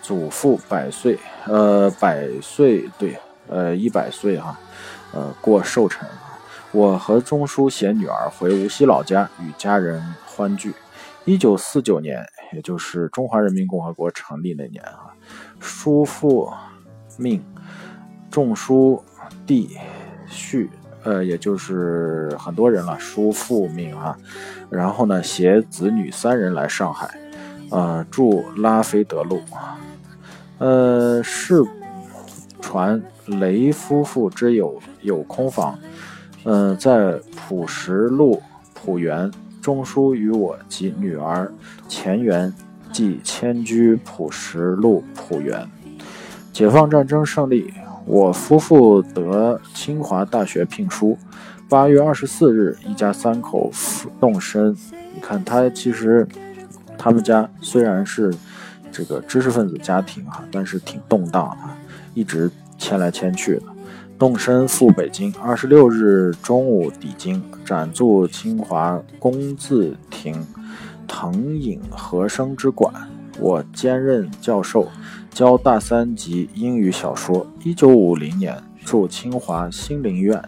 [0.00, 4.58] 祖父百岁，呃，百岁对，呃，一百岁哈，
[5.12, 6.08] 呃，过寿辰。
[6.72, 10.74] 我和钟书携女儿回无锡老家，与家人欢聚。
[11.24, 15.12] 一九四九年，也就是中华人民共和国成立那年啊，
[15.60, 16.50] 叔父。
[17.18, 17.44] 命，
[18.30, 19.02] 仲书
[19.46, 19.76] 弟
[20.30, 20.68] 婿，
[21.02, 24.16] 呃，也就是很多人了，叔父命啊。
[24.70, 27.10] 然后呢，携子女三人来上海，
[27.70, 29.42] 呃，住拉菲德路。
[30.58, 31.62] 呃，是
[32.60, 35.78] 传雷夫妇之友有空房，
[36.44, 38.42] 呃，在朴实路
[38.74, 41.52] 朴园，仲书与我及女儿
[41.88, 42.52] 钱媛
[42.92, 45.68] 即迁居朴实路朴园。
[46.52, 47.72] 解放战争胜利，
[48.04, 51.16] 我夫妇得清华大学聘书。
[51.68, 53.70] 八月二十四日，一家三口
[54.18, 54.74] 动身。
[55.14, 56.26] 你看，他其实
[56.96, 58.34] 他们家虽然是
[58.90, 61.76] 这个知识分子家庭哈，但是挺动荡啊，
[62.14, 63.62] 一直迁来迁去的。
[64.18, 65.32] 动身赴北京。
[65.40, 70.44] 二十六日中午抵京，暂住清华工字亭
[71.06, 72.92] 藤影和声之馆，
[73.38, 74.88] 我兼任教授。
[75.30, 77.46] 教大三级英语小说。
[77.62, 80.42] 一九五零年驻清华新林院。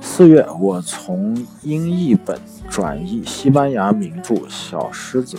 [0.00, 5.36] 四月，我从英译本转译西班牙名著《小狮子》，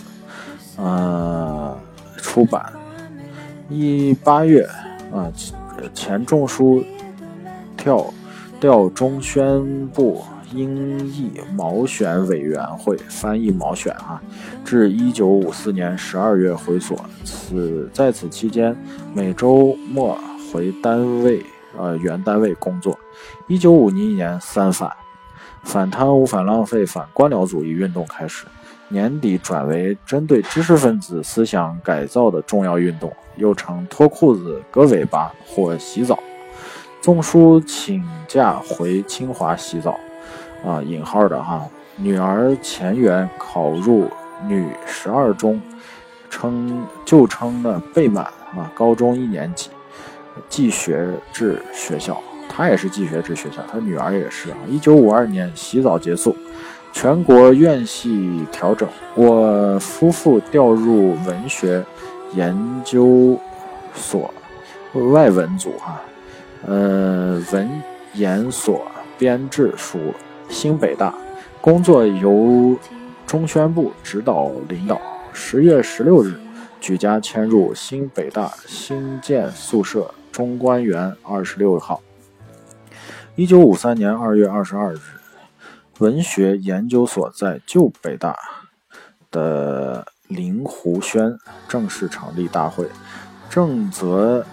[0.76, 1.76] 呃，
[2.16, 2.72] 出版。
[3.68, 4.68] 一八月，
[5.12, 5.30] 啊，
[5.92, 6.82] 钱钟书
[7.76, 8.12] 调
[8.60, 10.24] 调中宣部。
[10.52, 14.22] 英译毛选委员会翻译毛选啊，
[14.64, 16.96] 至一九五四年十二月回所。
[17.24, 18.76] 此在此期间，
[19.14, 20.18] 每周末
[20.52, 21.44] 回单位
[21.76, 22.96] 呃原单位工作。
[23.48, 24.90] 一九五一年三反，
[25.62, 28.44] 反贪污、反浪费、反官僚主义运动开始，
[28.88, 36.18] 年底转为针对知识分子思想改造的重要运动，又称脱裤子、割尾巴或洗澡。
[37.00, 39.98] 仲书请假回清华洗澡。
[40.64, 41.62] 啊，引号的哈，
[41.96, 44.08] 女儿钱媛考入
[44.48, 45.60] 女十二中，
[46.34, 48.24] 称就称的贝满
[48.56, 49.70] 啊，高中一年级，
[50.48, 54.56] 寄学制学校，她也是寄学制学校，她女儿也是啊。
[54.68, 56.36] 一九五二年洗澡结束，
[56.92, 61.84] 全国院系调整，我夫妇调入文学
[62.32, 63.38] 研究
[63.94, 64.34] 所
[65.12, 66.00] 外文组哈，
[66.66, 67.70] 呃，文
[68.14, 68.82] 研所
[69.16, 69.98] 编制属。
[70.50, 71.12] 新北大
[71.60, 72.76] 工作由
[73.26, 75.00] 中宣部指导领导。
[75.36, 76.38] 十月十六日，
[76.80, 82.00] 举家迁入新北大新建宿舍中关园二十六号。
[83.34, 85.00] 一九五三年二月二十二日，
[85.98, 88.36] 文学研究所在旧北大
[89.32, 91.36] 的灵湖轩
[91.68, 92.88] 正式成立大会，
[93.50, 94.46] 郑则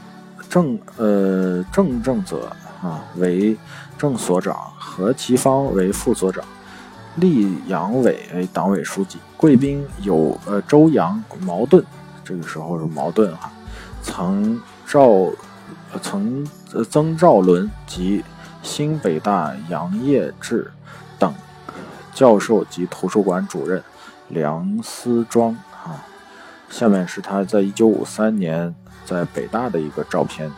[0.49, 2.51] 郑呃郑正则
[2.81, 3.55] 啊为
[3.99, 4.55] 正所长。
[4.79, 6.43] 何其芳为副所长，
[7.17, 9.19] 厉阳伟为党委书记。
[9.41, 11.83] 贵宾有呃周扬、茅盾，
[12.23, 13.51] 这个时候是茅盾哈。
[14.03, 15.31] 曾赵、
[15.99, 16.47] 曾
[16.87, 18.23] 曾兆伦及
[18.61, 20.69] 新北大杨业志
[21.17, 21.33] 等
[22.13, 23.83] 教授及图书馆主任
[24.27, 26.05] 梁思庄啊。
[26.69, 28.75] 下面是他在一九五三年
[29.05, 30.51] 在北大的一个照片。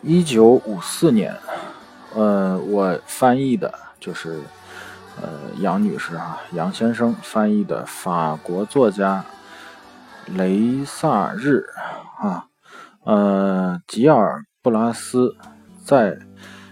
[0.00, 1.36] 一九五四年。
[2.14, 4.38] 呃，我翻译的就是，
[5.20, 9.24] 呃，杨女士啊，杨先生翻译的法国作家
[10.26, 11.64] 雷萨日
[12.18, 12.46] 啊，
[13.04, 15.36] 呃，吉尔布拉斯
[15.84, 16.18] 在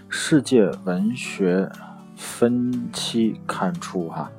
[0.09, 1.69] 世界文学
[2.15, 4.31] 分期刊出哈，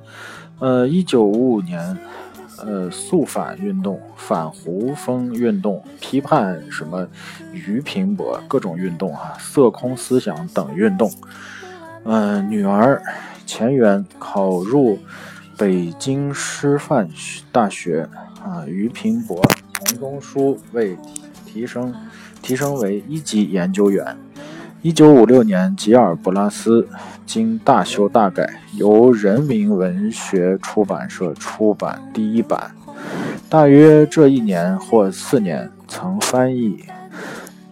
[0.58, 1.98] 呃，一九五五年。
[2.64, 7.08] 呃，肃反运动、反胡风运动、批判什么
[7.52, 11.10] 俞平伯各种运动哈，色空思想等运动。
[12.04, 13.02] 嗯，女儿
[13.46, 14.98] 钱媛考入
[15.56, 17.08] 北京师范
[17.50, 18.08] 大学
[18.44, 19.40] 啊，俞平伯
[19.74, 20.96] 从中书为
[21.46, 21.94] 提升
[22.40, 24.16] 提升为一级研究员。
[24.80, 26.88] 一九五六年，吉尔布拉斯
[27.24, 32.72] 经大修大改，由人民文学出版社出版第一版。
[33.48, 36.82] 大约这一年或四年，曾翻译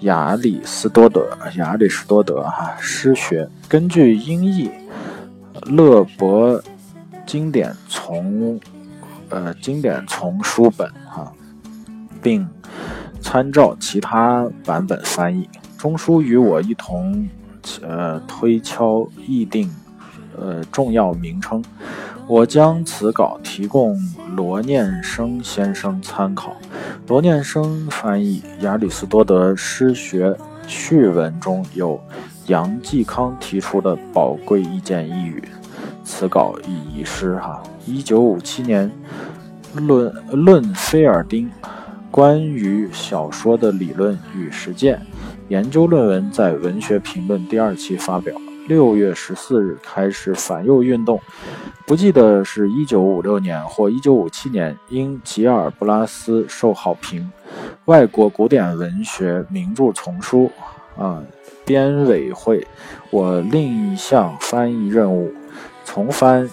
[0.01, 4.71] 亚里士多德、亚里士多德哈诗学，根据英译
[5.71, 6.61] 勒伯
[7.25, 8.59] 经典从
[9.29, 11.33] 呃经典丛书本哈，
[12.21, 12.47] 并
[13.21, 15.49] 参照其他版本翻译。
[15.79, 17.29] 中书与我一同
[17.83, 19.71] 呃推敲议定
[20.37, 21.63] 呃重要名称。
[22.27, 23.97] 我将此稿提供
[24.37, 26.57] 罗念生先生参考。
[27.07, 32.01] 罗念生翻译亚里士多德诗学序文中有
[32.47, 35.43] 杨继康提出的宝贵意见一语，
[36.11, 37.37] 此稿已遗失。
[37.37, 38.91] 哈，一九五七年
[39.75, 41.49] 论论菲尔丁
[42.11, 45.01] 关于小说的理论与实践
[45.49, 48.35] 研究论文在《文学评论》第二期发表。
[48.67, 51.21] 六月十四日开始反右运动。
[51.87, 57.31] 不记得是一九五六年或一九五七年，因吉尔布拉斯受好评，
[57.87, 60.51] 外国古典文学名著丛书
[60.97, 61.21] 啊
[61.65, 62.65] 编委会，
[63.11, 65.33] 我另一项翻译任务，
[65.93, 66.49] 重翻《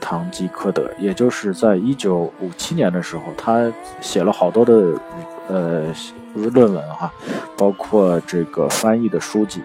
[0.00, 4.92] 堂吉诃德》，也就是在一九五七年的时候，他写了好多的
[5.48, 5.82] 呃
[6.34, 7.12] 论文哈，
[7.58, 9.60] 包括这个翻译的书籍，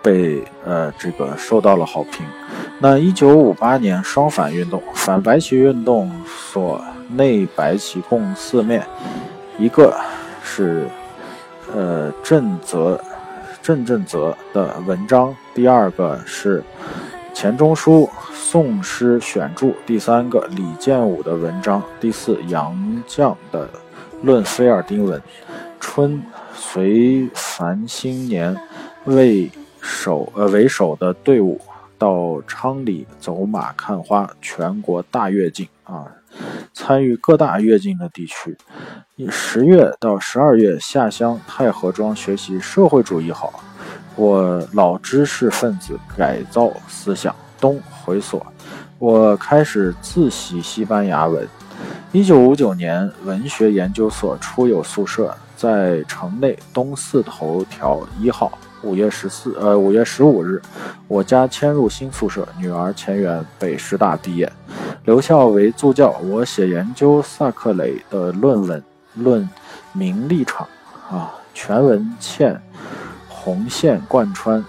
[0.00, 2.24] 被呃这个受到了好评。
[2.78, 8.86] 那一九五八年双反运动，反白旗运动所内白旗共四面，
[9.58, 9.92] 一个
[10.44, 10.86] 是
[11.74, 13.00] 呃郑泽
[13.60, 16.62] 郑正泽的文章，第二个是
[17.40, 22.76] 钱钟书宋诗选注，第三个李建武的文章，第四杨
[23.08, 23.66] 绛的
[24.20, 25.18] 论菲尔丁文。
[25.80, 26.22] 春
[26.54, 28.54] 随繁新年
[29.06, 31.58] 为首呃为首的队伍。
[31.96, 36.04] 到昌黎走马看花，全国大跃进啊！
[36.74, 38.54] 参与各大跃进的地区。
[39.30, 43.64] 十月到十二月下乡太和庄学习社会主义好。
[44.16, 47.34] 我老知识分子改造思想。
[47.60, 48.46] 东回所，
[48.98, 51.46] 我开始自习西班牙文。
[52.10, 58.50] 一九五九年，文学研究所出有宿舍，在城内东四头条一号。
[58.82, 60.62] 五月十四，呃，五月十五日，
[61.06, 64.50] 我家迁入新宿舍，女儿前缘北师大毕业，
[65.04, 66.16] 留校为助教。
[66.24, 68.82] 我写研究萨克雷的论文，
[69.16, 69.46] 论
[69.92, 70.66] 名利场，
[71.10, 72.58] 啊，全文欠
[73.50, 74.64] 红线贯穿，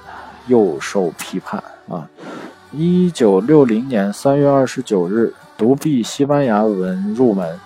[0.48, 1.64] 又受批判。
[1.88, 2.10] 啊，
[2.72, 7.60] 一九六零年三月二十九日，独臂西班牙文入门，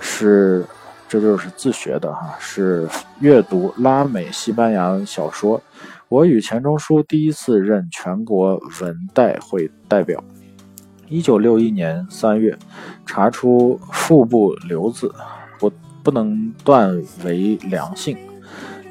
[0.00, 0.64] 是。
[1.08, 2.88] 这就是自学的哈，是
[3.20, 5.60] 阅读拉美西班牙小说。
[6.08, 10.24] 我与钱钟书第一次任全国文代会代表。
[11.10, 12.58] 一九六一年三月，
[13.04, 15.14] 查出腹部瘤子，
[15.58, 15.70] 不
[16.02, 18.16] 不能断为良性，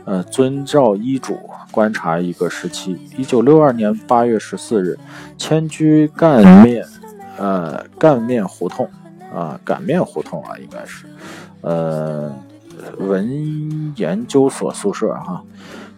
[0.06, 1.38] 呃，遵照医嘱
[1.72, 2.98] 观察一个时期。
[3.18, 4.98] 一九六二年八月十四日，
[5.38, 6.86] 迁居干面，
[7.38, 8.90] 呃，干面胡同。
[9.34, 11.06] 啊，擀面胡同啊，应该是，
[11.62, 12.36] 呃，
[12.98, 15.42] 文研究所宿舍哈，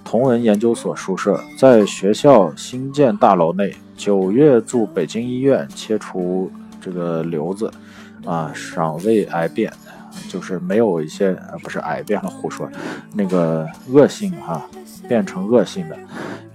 [0.06, 3.76] 同文研究所宿舍在学校新建大楼内。
[3.98, 7.72] 九月住北京医院，切除这个瘤子，
[8.24, 9.74] 啊，尚未癌变，
[10.30, 12.70] 就是没有一些呃不是癌变了，胡说，
[13.14, 14.62] 那个恶性哈，
[15.08, 15.98] 变成恶性的。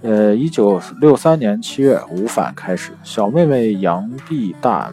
[0.02, 4.92] 呃，一九六三年七月五反开始，小妹妹杨碧大。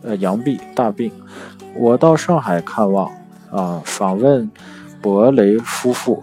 [0.00, 1.10] 呃，杨碧大病，
[1.74, 3.10] 我到上海看望，
[3.50, 4.48] 啊，访问
[5.02, 6.22] 伯雷夫妇，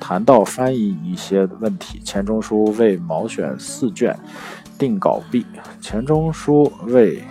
[0.00, 2.00] 谈到翻译一些问题。
[2.00, 4.18] 钱钟书为毛选四卷，
[4.76, 5.46] 定稿毕。
[5.80, 7.22] 钱钟书为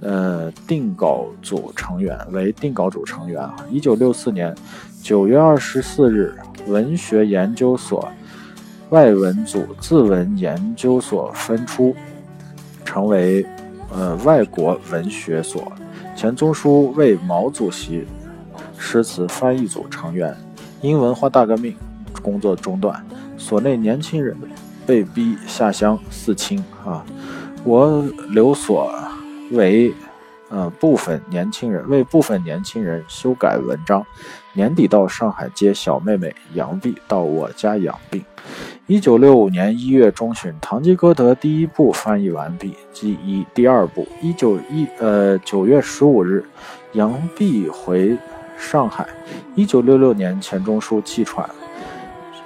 [0.00, 3.48] 呃定稿组成员，为定稿组成员。
[3.70, 4.54] 一九六四年
[5.02, 6.34] 九月二十四日，
[6.66, 8.08] 文学研究所
[8.90, 11.94] 外文组自文研究所分出，
[12.84, 13.46] 成为。
[13.90, 15.72] 呃，外国文学所，
[16.14, 18.06] 钱钟书为毛主席
[18.76, 20.36] 诗词翻译组成员。
[20.82, 21.74] 因文化大革命
[22.20, 23.02] 工作中断，
[23.38, 24.36] 所内年轻人
[24.86, 27.02] 被逼下乡四清啊。
[27.64, 28.92] 我留所
[29.50, 29.92] 为
[30.48, 34.04] 呃部分年轻人为部分年轻人修改文章。
[34.54, 38.24] 年底到上海接小妹妹杨碧到我家养病。
[38.86, 44.08] 一九六五年一月中旬，《堂吉诃德》第一部翻译完毕，即一第二部。
[44.20, 46.44] 一九一呃九月十五日，
[46.92, 48.16] 杨碧回
[48.58, 49.06] 上海。
[49.54, 51.48] 一九六六年，钱钟书气喘，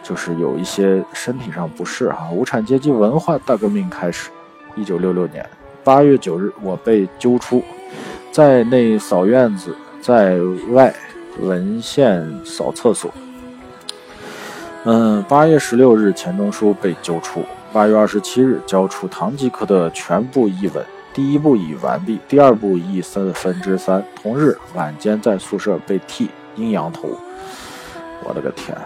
[0.03, 2.28] 就是有一些身体上不适哈。
[2.30, 4.28] 无产阶级文化大革命开始。
[4.74, 5.48] 一九六六年
[5.84, 7.62] 八月九日，我被揪出，
[8.30, 10.38] 在内扫院子，在
[10.70, 10.94] 外
[11.40, 13.10] 文献扫厕所。
[14.84, 17.42] 嗯，八月十六日，钱钟书被揪出。
[17.72, 24.04] 八月二十七日，交出《堂吉诃德》全部译文，第一部已完毕，第二部译四分之三。
[24.14, 27.08] 同日晚间，在宿舍被剃阴阳头。
[28.22, 28.76] 我的个天，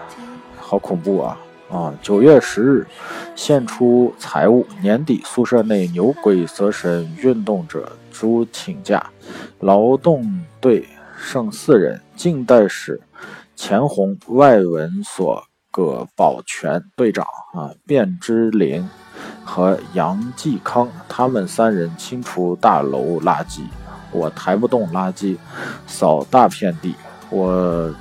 [0.59, 1.37] 好恐怖啊！
[1.69, 2.87] 啊，九月十日，
[3.35, 4.65] 献出财物。
[4.81, 9.05] 年底，宿舍内牛鬼蛇神运动者诸请假，
[9.59, 10.89] 劳动队
[11.19, 12.01] 剩四人。
[12.15, 13.01] 近代史，
[13.57, 15.43] 钱红，外文所
[15.73, 18.89] 葛宝全队长啊，卞之琳
[19.45, 23.63] 和杨继康，他们三人清除大楼垃圾。
[24.13, 25.37] 我抬不动垃圾，
[25.89, 26.95] 扫大片地。
[27.29, 27.93] 我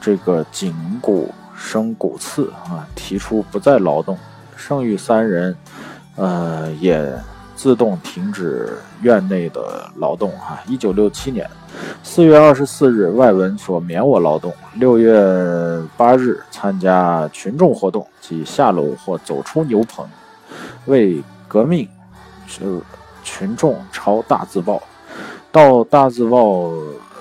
[0.00, 1.34] 这个颈骨。
[1.62, 2.88] 生骨刺啊！
[2.96, 4.16] 提出不再劳动，
[4.56, 5.54] 剩余三人，
[6.16, 7.14] 呃，也
[7.54, 10.58] 自动停止院内的劳动啊。
[10.66, 11.48] 一九六七年
[12.02, 14.52] 四月二十四日，外文所免我劳动。
[14.76, 15.12] 六月
[15.98, 20.08] 八日，参加群众活动即下楼或走出牛棚，
[20.86, 21.86] 为革命，
[22.48, 22.82] 就
[23.22, 24.82] 群众抄大字报，
[25.52, 26.72] 到大字报，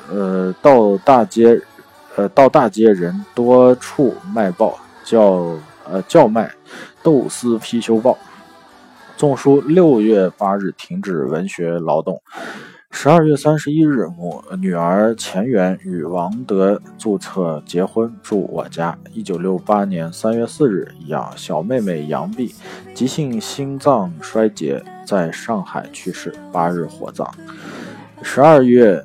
[0.10, 1.62] 呃，到大街。
[2.20, 5.56] 呃，到大街人多处卖报，叫
[5.90, 6.52] 呃叫卖
[7.02, 8.18] 豆丝貔貅报。
[9.16, 12.22] 纵书六月八日停止文学劳动。
[12.92, 18.98] 十二月三十一日，母女儿钱媛与王德注册结婚，住我家。
[19.14, 22.54] 一九六八年三月四日，养小妹妹杨碧
[22.94, 27.26] 急性心脏衰竭，在上海去世，八日火葬。
[28.22, 29.02] 十二月。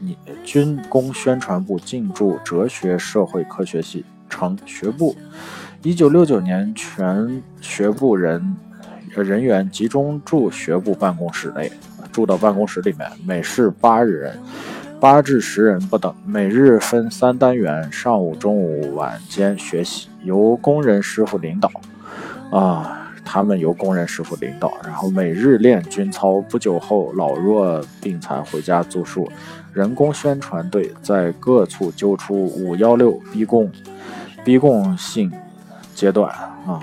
[0.00, 5.16] 你军工宣传部进驻哲学社会科学系，成学部。
[5.82, 8.56] 一九六九年，全学部人
[9.14, 11.70] 人员集中住学部办公室内，
[12.12, 14.38] 住到办公室里面，每室八人，
[15.00, 16.14] 八至十人不等。
[16.24, 21.70] 每日分三单元，上午、中午、晚间学习，由工人师傅领导。
[22.50, 22.94] 啊。
[23.30, 26.40] 他们由工人师傅领导，然后每日练军操。
[26.48, 29.30] 不久后，老弱病残回家住宿。
[29.72, 33.70] 人工宣传队在各处揪出五幺六逼供、
[34.44, 35.32] 逼供性
[35.94, 36.30] 阶段
[36.66, 36.82] 啊，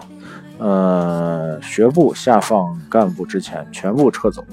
[0.58, 4.44] 呃，学部下放干部之前全部撤走。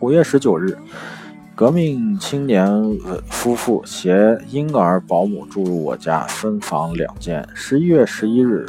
[0.00, 0.76] 五月十九日，
[1.54, 2.68] 革命青年
[3.30, 7.46] 夫妇携婴儿保姆住入我家，分房两间。
[7.54, 8.66] 十一月十一日。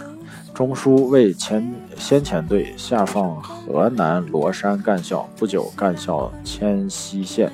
[0.54, 7.52] 中书为前先遣队下放河南罗山干校，不久干校迁西县。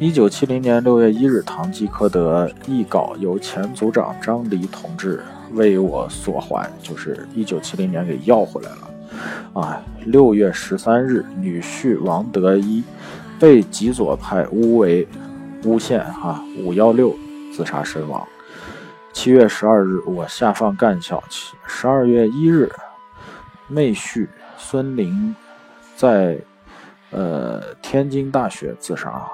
[0.00, 5.20] 一九七零年六月一日，《堂吉诃德》译稿由前组长张黎同志
[5.54, 9.60] 为我所还，就是一九七零年给要回来了。
[9.60, 12.84] 啊，六月十三日，女婿王德一
[13.40, 15.04] 被极左派诬为
[15.64, 17.12] 诬陷，哈五幺六
[17.52, 18.24] 自杀身亡。
[19.12, 21.20] 七月十二日，我下放干校。
[21.66, 22.70] 十二月一日，
[23.66, 25.34] 妹婿孙林
[25.96, 26.38] 在
[27.10, 29.28] 呃天津大学自杀。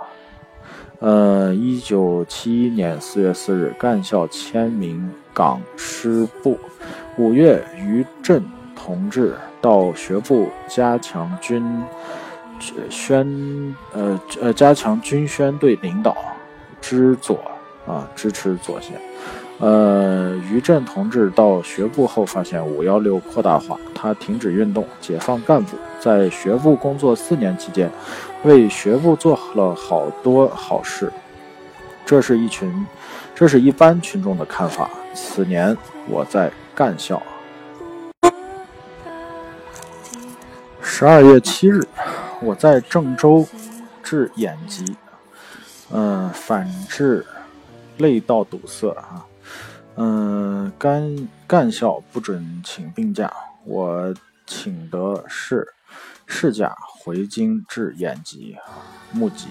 [1.04, 6.58] 呃，一九七一年四月四日，干校签名港师部。
[7.18, 8.42] 五月，于震
[8.74, 11.62] 同志到学部加强军
[12.88, 16.16] 宣呃呃加强军宣队领导
[16.80, 17.38] 支左
[17.86, 18.98] 啊支持左线。
[19.58, 27.90] 呃，于震同志到学部后，发现五幺六扩大化，他停止运动，解放干部，在学部工作四年期间，
[28.44, 31.12] 为学部做了好多好事。
[32.06, 32.86] 这是一群，
[33.34, 34.90] 这是一般群众的看法。
[35.14, 35.76] 此年
[36.06, 37.22] 我在干校。
[40.82, 41.80] 十二月七日，
[42.40, 43.46] 我在郑州
[44.02, 44.96] 治眼疾，
[45.90, 47.26] 嗯，反治
[47.98, 49.24] 泪道堵塞啊。
[49.96, 53.32] 嗯，干干校不准请病假，
[53.64, 54.14] 我
[54.46, 55.66] 请的是
[56.26, 58.80] 事假回京治眼疾啊，
[59.12, 59.48] 目疾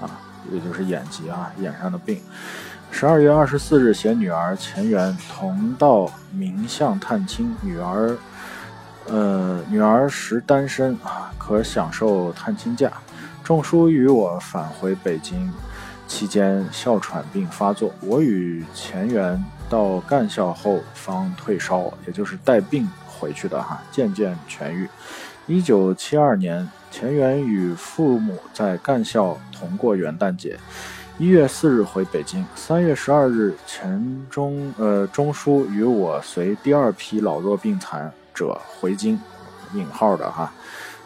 [0.00, 0.08] 啊，
[0.50, 2.22] 也就是眼疾啊，眼上的病。
[2.90, 8.16] 十二月二十四日，携女儿钱媛同到名巷探亲，女儿
[9.08, 12.90] 呃，女儿时单身啊，可享受探亲假。
[13.44, 15.52] 仲书与我返回北京
[16.08, 19.44] 期间，哮喘病发作，我与钱媛。
[19.68, 24.88] 到干校后方退烧，也就是带病回去的哈，渐渐痊愈。
[25.46, 30.58] 一九七二年，钱媛与父母在干校同过元旦节。
[31.18, 39.18] 一月四日回北京，三月十二日，钱钟呃钟书与我随第二批老弱病残者回京，
[39.74, 40.52] 引号的哈，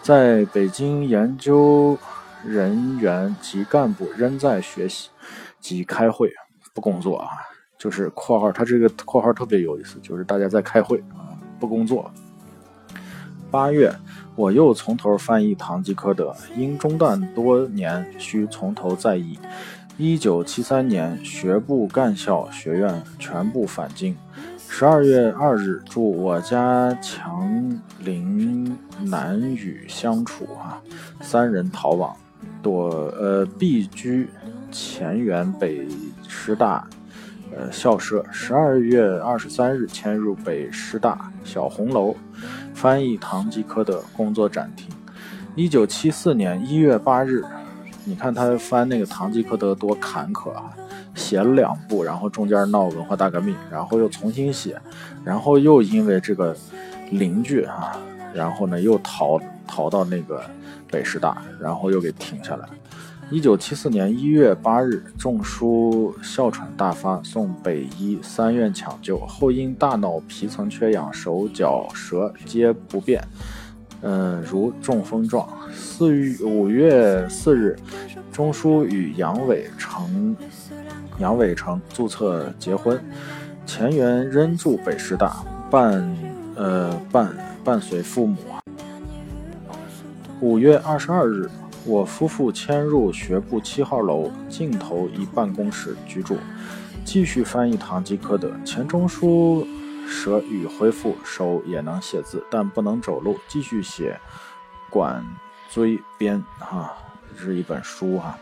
[0.03, 1.99] 在北京研究
[2.43, 5.11] 人员及干部仍在学习。
[5.61, 6.33] 及开会
[6.73, 7.29] 不工作啊，
[7.79, 12.11] 就是括号，他这个括号特别有意思，就是大家在开会啊，不工作。
[13.51, 13.95] 八月，
[14.41, 19.39] 我又从头翻译《堂吉诃德》，因中断多年，需从头再译。
[19.99, 24.17] 一九七三年，学部干校学院全部返京。
[24.67, 30.81] 十二月二日，祝我家强邻难与相处啊，
[31.21, 32.17] 三人逃往，
[32.63, 34.27] 躲呃避居
[34.73, 35.87] 前园北
[36.27, 36.89] 师大
[37.55, 38.25] 呃校舍。
[38.33, 42.17] 十二月二十三日，迁入北师大小红楼。
[42.81, 44.89] 翻译《堂吉诃德》工作暂停。
[45.55, 47.45] 一九七四年一月八日，
[48.07, 50.73] 你看他翻那个《堂吉诃德》多坎坷啊！
[51.15, 54.81] 写了两部，然后中间闹文化大革命，然后又重新写，
[55.23, 56.57] 然后又因为这个
[57.11, 57.93] 邻居啊，
[58.33, 60.43] 然后呢又逃逃到那个
[60.91, 62.67] 北师大，然后又给停下来。
[63.31, 73.23] 一九七四年一月八日，中书哮喘大发，送北医三院抢救，后因大脑皮层缺氧，手脚舌皆不便，
[74.03, 75.49] 嗯，如中风状。
[75.73, 77.79] 四月五月四日，
[78.33, 80.37] 中书与杨伟成、
[81.21, 83.01] 杨伟成注册结婚，
[83.65, 85.37] 钱元仍住北师大，
[85.71, 86.17] 伴
[86.57, 88.37] 呃伴伴随父母。
[90.41, 91.49] 五月二十二日。
[91.87, 96.37] 我夫妇迁入学部七号楼尽头一办公室居住，
[97.05, 98.49] 继续翻译《堂吉诃德》。
[98.65, 99.67] 钱钟书
[100.07, 103.39] 舌语恢复，手也能写字，但不能走路。
[103.49, 104.19] 继续写
[104.93, 105.25] 《管
[105.71, 106.93] 锥编》哈，
[107.37, 108.39] 这是一本书哈。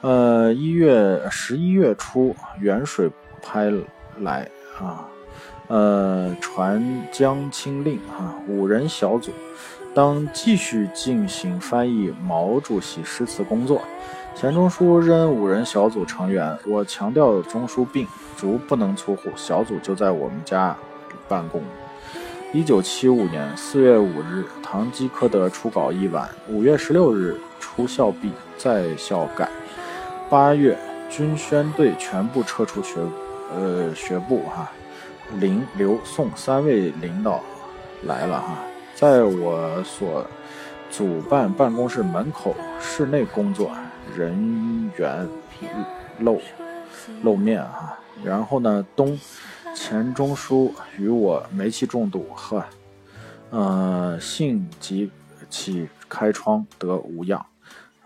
[0.00, 3.08] 呃，一月十一月初，远水
[3.40, 3.72] 拍
[4.18, 5.06] 来啊，
[5.68, 9.30] 呃，传江清令哈，五人小组。
[9.94, 13.82] 当继续进行翻译毛主席诗词工作，
[14.34, 16.56] 钱钟书任五人小组成员。
[16.66, 20.74] 我强调钟书病，逐不能出户，小组就在我们家
[21.28, 21.62] 办公。
[22.54, 26.26] 一九七五年四月五日，《堂吉诃德》初稿一完。
[26.48, 29.48] 五月十六日出校毕，在校改。
[30.30, 30.78] 八月，
[31.10, 33.00] 军宣队全部撤出学
[33.54, 34.70] 呃学部哈，
[35.38, 37.42] 林刘宋三位领导
[38.04, 38.58] 来了哈。
[39.02, 40.24] 在我所
[40.88, 43.68] 主办办公室门口室内工作
[44.16, 45.28] 人员
[46.20, 46.40] 露
[47.24, 49.18] 露面啊，然后呢，东
[49.74, 52.64] 钱钟书与我煤气中毒，呵，
[53.50, 55.10] 呃，性急
[55.50, 57.44] 起开窗得无恙，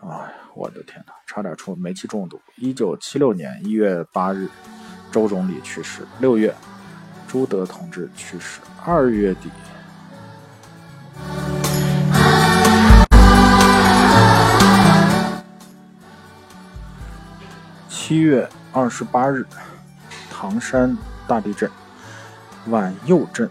[0.01, 2.41] 哎，我的天哪，差点出煤气中毒。
[2.57, 4.49] 一九七六年一月八日，
[5.13, 6.07] 周总理去世。
[6.21, 6.55] 六月，
[7.29, 8.63] 朱德同志去世。
[8.87, 9.51] 二月底。
[18.07, 19.45] 七月二十八日，
[20.31, 20.97] 唐山
[21.27, 21.69] 大地震，
[22.69, 23.51] 皖右震。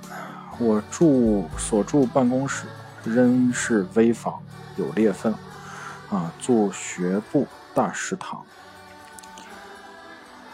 [0.59, 2.65] 我住所住办公室
[3.03, 4.41] 仍是危房，
[4.77, 5.35] 有裂缝。
[6.09, 8.41] 啊，住学部大食堂。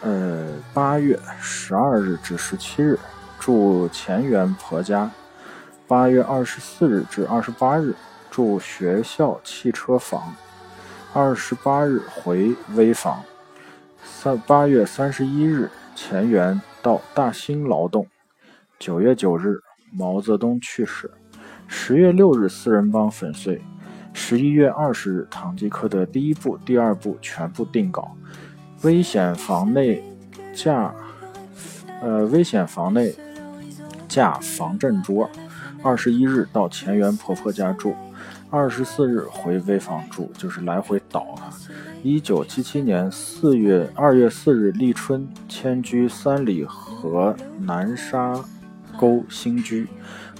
[0.00, 2.98] 呃，八月十二日至十七日，
[3.38, 5.08] 住前园婆家。
[5.86, 7.94] 八月二十四日至二十八日，
[8.32, 10.34] 住学校汽车房。
[11.12, 13.22] 二十八日回危房。
[14.22, 18.06] 三八月三十一日，钱元到大兴劳动。
[18.78, 19.60] 九月九日，
[19.90, 21.10] 毛泽东去世。
[21.66, 23.60] 十月六日，四人帮粉碎。
[24.12, 28.16] 十一月二十日，堂吉诃德第一部、第二部全部定稿。
[28.82, 30.00] 危险房内
[30.54, 30.94] 架，
[32.00, 33.12] 呃，危险房内
[34.06, 35.28] 架防震桌。
[35.82, 37.92] 二十一日到钱元婆婆家住。
[38.50, 41.50] 二十四日回危房住，就是来回倒啊。
[42.04, 48.44] 一九七七年四月二月四日立春，迁居三里河南沙
[48.98, 49.86] 沟新居。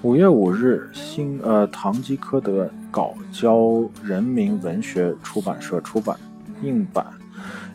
[0.02, 6.18] 五月五日，新呃《堂吉诃德》稿交人民文学出版社出版，
[6.62, 7.06] 印版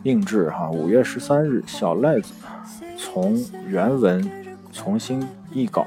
[0.02, 0.70] 印制哈。
[0.70, 2.34] 五月十三日，小赖子
[2.98, 4.30] 从原文
[4.70, 5.86] 重新译稿。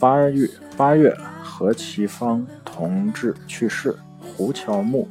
[0.00, 2.44] 八月八月，何其芳。
[2.64, 5.08] 同志去世，胡乔木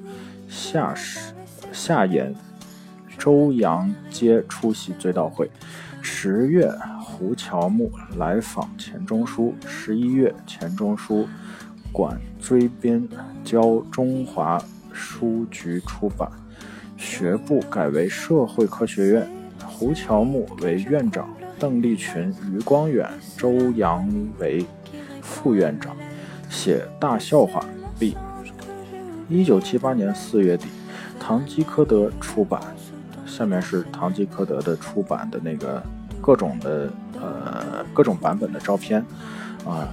[0.50, 1.27] 下使
[1.78, 2.34] 下演
[3.20, 5.48] 周扬皆出席追悼会。
[6.02, 6.68] 十月，
[7.00, 9.54] 胡乔木来访钱钟书。
[9.68, 11.28] 十一月，钱钟书
[11.92, 13.08] 管追编
[13.44, 14.60] 交中华
[14.92, 16.28] 书局出版。
[16.98, 19.30] 学部改为社会科学院，
[19.64, 23.08] 胡乔木为院长，邓丽群、余光远、
[23.38, 24.10] 周扬
[24.40, 24.66] 为
[25.22, 25.96] 副院长。
[26.50, 27.64] 写大笑话。
[28.00, 28.18] B。
[29.30, 30.66] 一九七八年四月底，
[31.28, 32.62] 《唐吉诃德》出版，
[33.26, 35.84] 下面是唐吉诃德的出版的那个
[36.22, 39.06] 各种的呃各种版本的照片
[39.66, 39.90] 啊。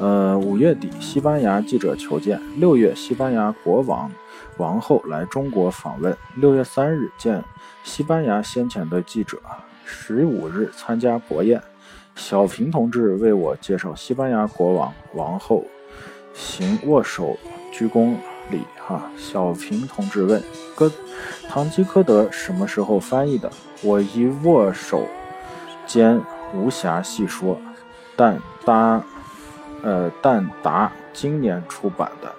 [0.00, 4.10] 呃，五月底，西班牙记者求见；六月，西班牙国王、
[4.56, 7.40] 王后来中国访问；六月三日，见
[7.84, 9.36] 西班牙先遣的记者；
[9.84, 11.62] 十五日，参加国宴。
[12.16, 15.64] 小平同志为我介绍西班牙国王、王后，
[16.34, 17.38] 行握手
[17.70, 18.16] 鞠躬。
[18.88, 20.42] 哈，小平同志问：
[20.74, 20.90] 哥，
[21.46, 23.50] 堂吉诃德什么时候翻译的？
[23.82, 25.06] 我一握手
[25.86, 26.18] 间
[26.54, 27.60] 无暇细说，
[28.16, 29.02] 但答。
[29.80, 32.32] 呃，但达今年出版的，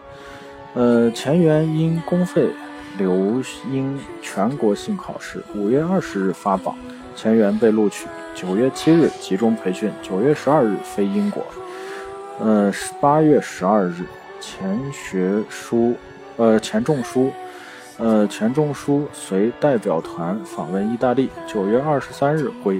[0.73, 2.49] 呃，前缘因公费
[2.97, 3.41] 留
[3.71, 6.75] 因全国性考试，五月二十日发榜，
[7.15, 11.41] 前缘被录取，九月七日集中培训，九月十二日飞英国，
[12.41, 12.69] 呃，
[12.99, 14.03] 八月十二日
[14.41, 15.95] 钱学书，
[16.39, 17.33] 呃，钱钟书，
[17.97, 22.79] 呃，钱钟书随代表团访问意大利，九月二十三日归，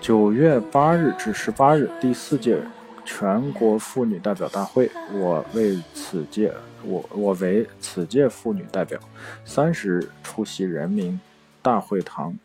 [0.00, 2.60] 九月八日至十八日第四届。
[3.02, 6.52] 全国妇女代表大会，我为此届
[6.84, 8.98] 我我为此届妇女代表，
[9.44, 11.18] 三十日出席人民
[11.62, 12.36] 大会堂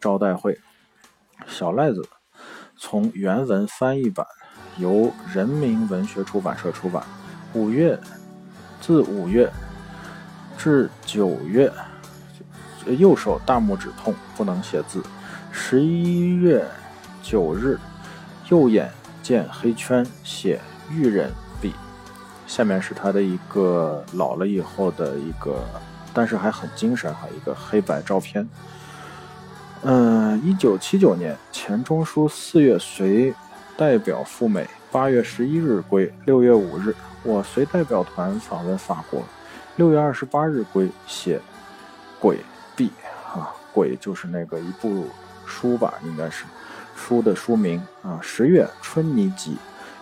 [0.00, 0.58] 招待会。
[1.46, 2.06] 小赖子
[2.76, 4.26] 从原文翻译版
[4.78, 7.02] 由人民文学出版社出版。
[7.54, 7.98] 五月
[8.80, 9.50] 自五月
[10.56, 11.72] 至九月，
[12.98, 15.02] 右手大拇指痛，不能写字。
[15.50, 16.64] 十一月
[17.22, 17.78] 九日，
[18.48, 18.90] 右眼。
[19.22, 21.72] 见黑圈写玉人笔，
[22.46, 25.64] 下面是他的一个老了以后的一个，
[26.12, 28.46] 但是还很精神哈，一个黑白照片。
[29.80, 33.32] 嗯，一九七九年，钱钟书四月随
[33.78, 39.22] 代表赴美，八月十一日归，六月五日我随代表团访问法国，
[39.76, 41.40] 六月二十八日归，写
[42.20, 42.38] 鬼
[42.76, 42.90] 壁
[43.32, 45.06] 啊，鬼就是那个一部
[45.44, 46.44] 书吧，应该是。
[46.96, 49.52] 书的书名啊，十月《春泥集》，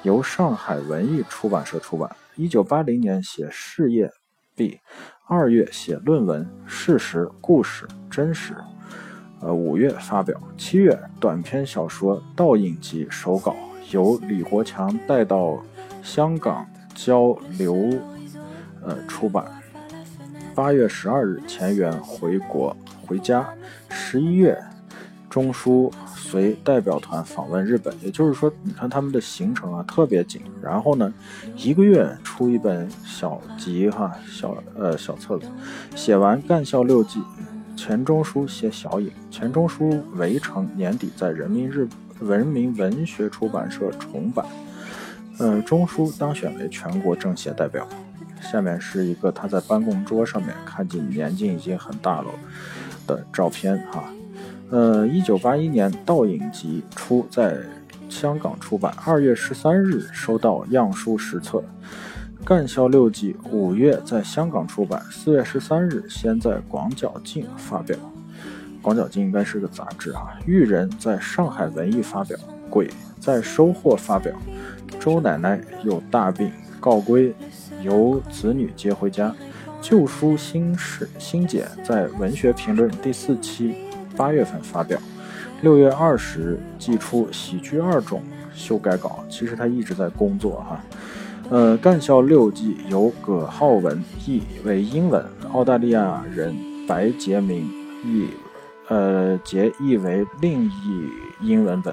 [0.03, 2.15] 由上海文艺出版社出版。
[2.37, 4.13] 一九八零年写事业
[4.55, 4.79] 毕，
[5.27, 8.55] 二月写论文，事实、故事、真实。
[9.41, 10.39] 呃，五月发表。
[10.59, 13.57] 七月短篇小说《倒影集》手稿，
[13.91, 15.59] 由李国强带到
[16.03, 17.75] 香港交流，
[18.83, 19.62] 呃，出版。
[20.55, 22.77] 八月十二日，钱缘回国
[23.07, 23.49] 回家。
[23.89, 24.59] 十一月，
[25.29, 25.93] 中书。
[26.15, 30.41] 随代表团访问日本，也就是说，你看他们的行程啊特别紧。
[30.63, 31.13] 然后呢，
[31.59, 35.47] 一个月出一本小集哈，小呃小册子。
[35.95, 37.21] 写完《干校六记》，
[37.79, 41.87] 钱钟书写小影，钱钟书《围城》年底在人民日
[42.19, 44.47] 人民文学出版社重版。
[45.39, 47.87] 呃，钟书当选为全国政协代表。
[48.43, 52.27] 下面是一个他在办公桌上面，看见年纪已经很大了
[53.07, 54.05] 的照片哈。
[54.71, 57.57] 呃，一九八一年《倒影集》初在
[58.09, 61.59] 香港出版，二月十三日收到样书十册，
[62.45, 67.97] 《干校六记》五月在香港出版，四月十三日先在《广角镜》发表，
[68.83, 70.29] 《广角镜》应该是个杂志啊。
[70.47, 72.37] 《玉人》在上海文艺发表，
[72.71, 72.87] 《鬼》
[73.21, 74.33] 在收获发表，
[74.99, 77.31] 《周奶奶有大病告归》
[77.83, 79.29] 由子女接回家，
[79.81, 83.75] 《旧书新史新解》在《文学评论》第四期。
[84.17, 84.99] 八月份发表，
[85.63, 88.23] 六月二十日寄出《喜剧二种》
[88.59, 89.25] 修改稿。
[89.29, 90.81] 其实他一直在工作哈。
[91.51, 96.55] 呃，《干校六记》由葛浩文译为英文，澳大利亚人
[96.87, 97.67] 白杰明
[98.05, 98.29] 译，
[98.89, 101.11] 呃，杰译为另一
[101.41, 101.93] 英文本。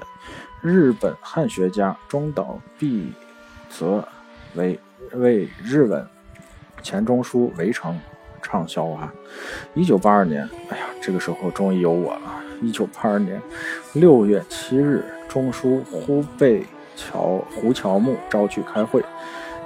[0.60, 3.10] 日本汉学家中岛碧
[3.70, 4.06] 则
[4.54, 4.78] 为
[5.12, 6.06] 为日文。
[6.82, 7.94] 钱钟书《围城》。
[8.42, 9.12] 畅销啊！
[9.74, 12.42] 一九八二年，哎呀，这个时候终于有我了。
[12.62, 13.40] 一九八二年
[13.92, 16.64] 六月七日，中书忽被
[16.96, 19.04] 乔胡乔木召去开会，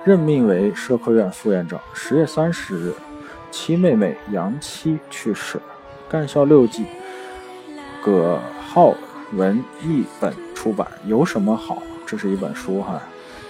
[0.04, 1.80] 任命为社科院副院长。
[1.94, 2.92] 十月三十日，
[3.50, 5.58] 七妹妹杨七去世。
[6.10, 6.84] 干校六记，
[8.02, 8.92] 葛浩
[9.34, 10.86] 文译本出版。
[11.06, 11.80] 有什么好？
[12.04, 13.00] 这是一本书哈。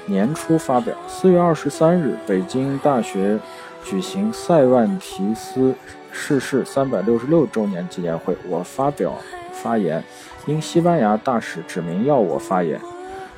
[0.06, 0.94] 年初发表。
[1.08, 3.38] 四月二十三日，北京大学。
[3.86, 5.74] 举行塞万提斯
[6.10, 9.12] 逝世三百六十六周年纪念会，我发表
[9.52, 10.02] 发言，
[10.46, 12.80] 因西班牙大使指名要我发言。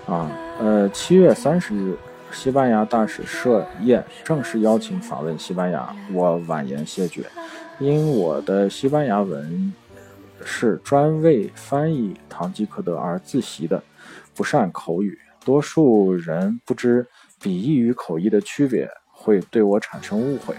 [0.07, 1.97] 啊，呃，七月三十日，
[2.31, 7.25] 西班牙大使设宴正式邀请访问西班牙，我婉言谢绝，
[7.81, 9.75] 因我的西班牙文
[10.45, 13.83] 是专为翻译堂吉诃德而自习的，
[14.33, 17.07] 不善口语，多数人不知
[17.41, 18.87] 笔译与口译的区别。
[19.19, 20.55] 会对我产生误会。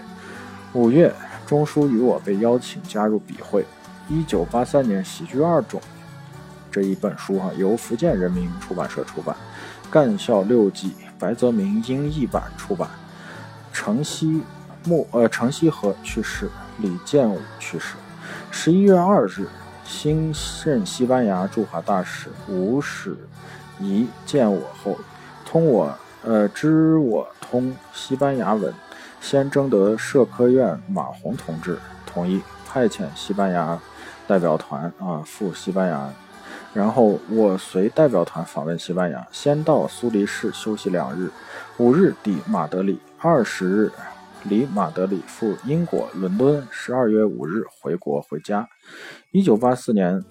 [0.74, 1.10] 五月，
[1.46, 3.64] 钟书与我被邀请加入笔会。
[4.10, 5.80] 一九八三年《喜剧二种》
[6.70, 9.34] 这一本书哈，由福建人民出版社出版，
[9.90, 12.90] 《干校六记》白泽明英译版出版。
[13.72, 14.42] 程希
[14.84, 17.94] 木呃程希和去世，李建武去世。
[18.50, 19.46] 十一月二日，
[19.84, 20.34] 新
[20.66, 23.16] 任西班牙驻华大使吴史
[23.80, 24.96] 仪见我后，
[25.44, 28.72] 通我呃知我通西班牙文，
[29.20, 33.80] 先征得社科院马洪同志同意派遣西班牙
[34.26, 36.12] 代表团啊赴西班牙，
[36.74, 41.30] 然后我随代表团访问西班牙，先到苏黎世休息两日，
[41.78, 43.92] 五日抵马德里，二十日。
[44.44, 48.68] 离马德里赴英国伦敦，十二月五日回国回家。
[49.32, 50.20] 一九八四年，《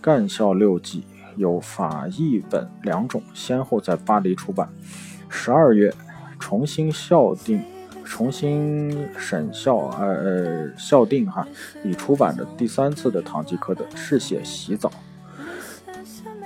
[0.00, 1.04] 干校六记》
[1.38, 4.68] 有法译本两种，先后在巴黎出版。
[5.30, 5.94] 十二月，
[6.38, 7.62] 重新校订、
[8.04, 11.46] 重新审校，呃呃校订哈，
[11.84, 14.90] 已出版的第三次的《堂吉诃德》是写洗澡。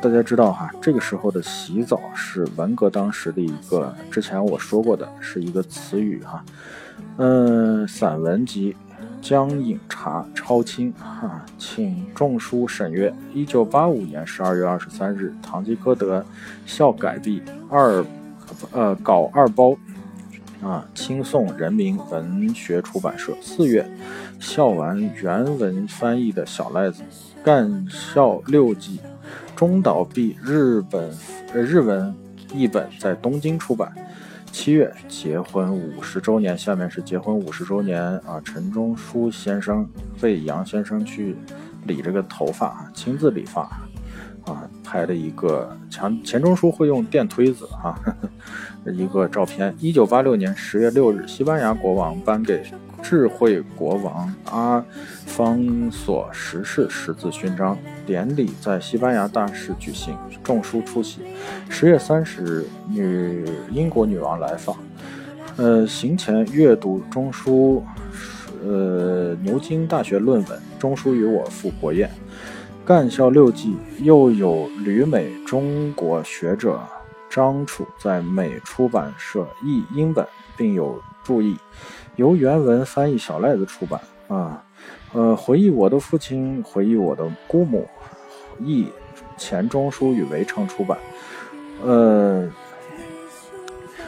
[0.00, 6.44] 大家知道哈，这个时候的洗澡是文革当时的一个，之前我说过的是一个词语哈。
[7.18, 8.72] 嗯，散文集
[9.22, 13.14] 《江饮茶》超清哈，请众书审阅。
[13.32, 16.20] 一九八五年十二月二十三日，《堂吉诃德》
[16.66, 18.04] 校改毕二，
[18.72, 19.76] 呃，稿二包
[20.60, 23.32] 啊，清宋人民文学出版社。
[23.40, 23.88] 四月，
[24.40, 27.04] 校完原文翻译的小赖子
[27.44, 28.98] 《干校六记》，
[29.56, 31.16] 中岛毕日本
[31.54, 32.12] 呃日文
[32.52, 33.94] 译本在东京出版。
[34.52, 38.40] 七月结婚五十周年，下面是结婚五十周年啊！
[38.44, 39.88] 陈中书先生
[40.20, 41.34] 为杨先生去
[41.86, 43.62] 理这个头发，亲自理发
[44.44, 47.98] 啊，拍的一个钱钱钟书会用电推子啊，
[48.84, 49.74] 一个照片。
[49.80, 52.62] 一九八六年十月六日，西班牙国王颁给。
[53.02, 54.82] 智慧国王阿
[55.26, 57.76] 方索十世十字勋章
[58.06, 61.20] 典礼在西班牙大使举行，众书出席。
[61.68, 64.76] 十月三十日，女英国女王来访。
[65.56, 67.84] 呃，行前阅读中书，
[68.64, 70.62] 呃，牛津大学论文。
[70.78, 72.08] 中书与我赴国宴。
[72.84, 76.80] 干校六记又有旅美中国学者
[77.28, 80.26] 张楚在美出版社译英本，
[80.56, 81.56] 并有注译。
[82.22, 84.62] 由原文翻译小赖子出版啊，
[85.12, 87.84] 呃，回忆我的父亲，回忆我的姑母，
[88.60, 88.86] 译
[89.36, 90.96] 钱钟书与围城出版，
[91.84, 92.48] 呃，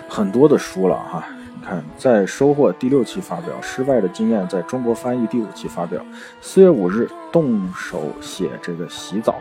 [0.09, 1.25] 很多的书了哈。
[1.57, 6.01] 你看，在收获第六期发表，失败的经验在中国翻译第五期发表。
[6.41, 9.35] 四月五日动手写这个洗澡。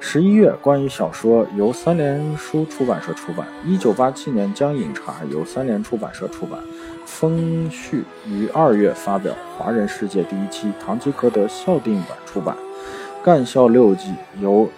[0.00, 3.46] 十一月关于小说由三联书出版社出版。
[3.66, 6.58] 一九八七年江饮茶由三联出版社出版。
[7.08, 12.54] 风序于二月发表，《华人世界》第一期，《堂吉诃德》校订版出版，
[13.24, 14.68] 《干校六记》由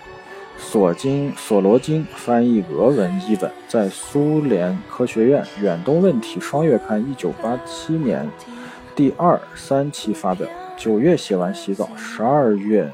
[0.57, 8.27] 索金索罗金翻译俄文译本，在苏联科学院远东问题双月刊一九八七年
[8.97, 10.49] 第二三期发表。
[10.79, 12.91] 九月写完洗澡，十二月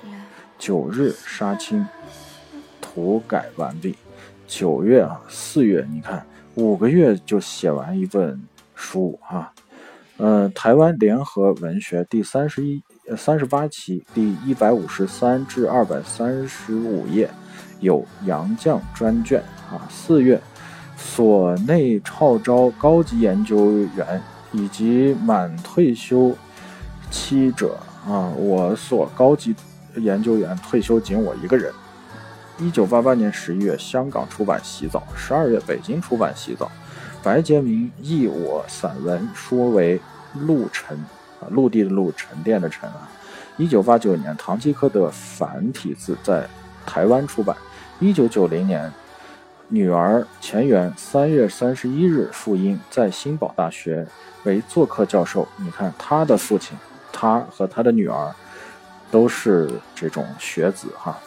[0.58, 1.86] 九日杀青，
[2.80, 3.96] 涂改完毕。
[4.48, 6.26] 九月啊，四月，你看
[6.56, 8.42] 五个月就写完一本。
[8.76, 9.52] 书哈，
[10.18, 12.80] 呃，台湾联合文学第三十一、
[13.16, 17.28] 三十八期第一百五十三至二百三十五页
[17.80, 19.88] 有杨绛专卷啊。
[19.90, 20.40] 四月，
[20.96, 24.22] 所内号召高级研究员
[24.52, 26.36] 以及满退休
[27.10, 29.54] 期者啊，我所高级
[29.96, 31.72] 研究员退休仅我一个人。
[32.58, 36.66] 一九八八年十一月，香港出版《洗澡》，十二月北京出版《洗澡》。
[37.26, 40.00] 白洁明译我散文，说为
[40.46, 40.96] 陆沉
[41.40, 43.10] 啊，陆地的陆，沉淀的沉啊。
[43.56, 46.48] 一九八九年，《唐吉诃德》繁体字在
[46.86, 47.56] 台湾出版。
[47.98, 48.92] 一九九零年，
[49.66, 54.06] 女儿钱媛三月三十一日赴英，在新堡大学
[54.44, 55.48] 为做客教授。
[55.56, 56.78] 你看，他的父亲，
[57.12, 58.32] 他和他的女儿
[59.10, 61.18] 都是这种学子哈。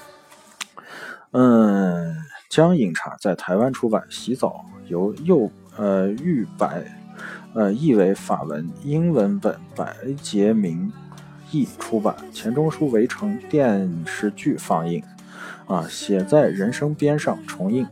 [1.31, 2.15] 嗯，
[2.47, 5.51] 江饮茶在台湾出版《洗澡》，由右。
[5.79, 6.83] 呃，玉白，
[7.53, 10.91] 呃，译为法文、英文本，白洁明
[11.53, 12.13] 译出版。
[12.33, 15.01] 钱钟书《围城》电视剧放映，
[15.67, 17.87] 啊，写在人生边上重映。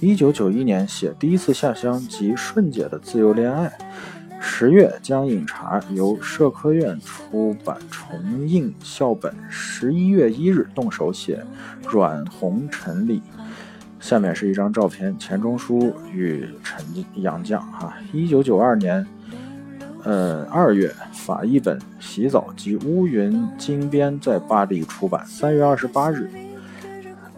[0.00, 3.72] 一九九一年写第一次下乡及顺姐的自由恋爱。
[4.38, 9.34] 十月将饮茶由社科院出版重映校本。
[9.48, 11.42] 十一月一日动手写
[11.88, 13.22] 阮红陈李。
[14.00, 16.84] 下面是一张照片，钱钟书与陈
[17.16, 19.06] 杨绛哈，一九九二年，
[20.02, 25.24] 呃二月法译本《洗澡》及乌云金边在巴黎出版。
[25.26, 26.30] 三月二十八日，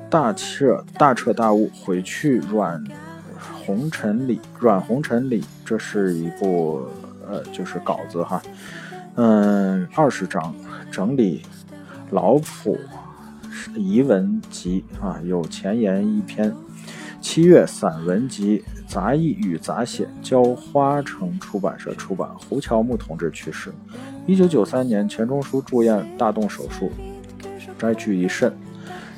[0.08, 2.82] 大彻大彻大悟，回去软
[3.66, 6.82] 红尘里，软红尘里，这是一部
[7.28, 8.40] 呃，就是稿子哈，
[9.16, 10.54] 嗯，二十章
[10.90, 11.42] 整理
[12.10, 12.78] 老谱
[13.74, 16.54] 遗文集啊，有前言一篇。
[17.20, 18.62] 七月散文集。
[18.88, 22.28] 杂艺与杂写，交花城出版社出版。
[22.36, 23.72] 胡乔木同志去世，
[24.26, 26.92] 一九九三年，钱钟书住院大动手术，
[27.78, 28.52] 摘去一肾。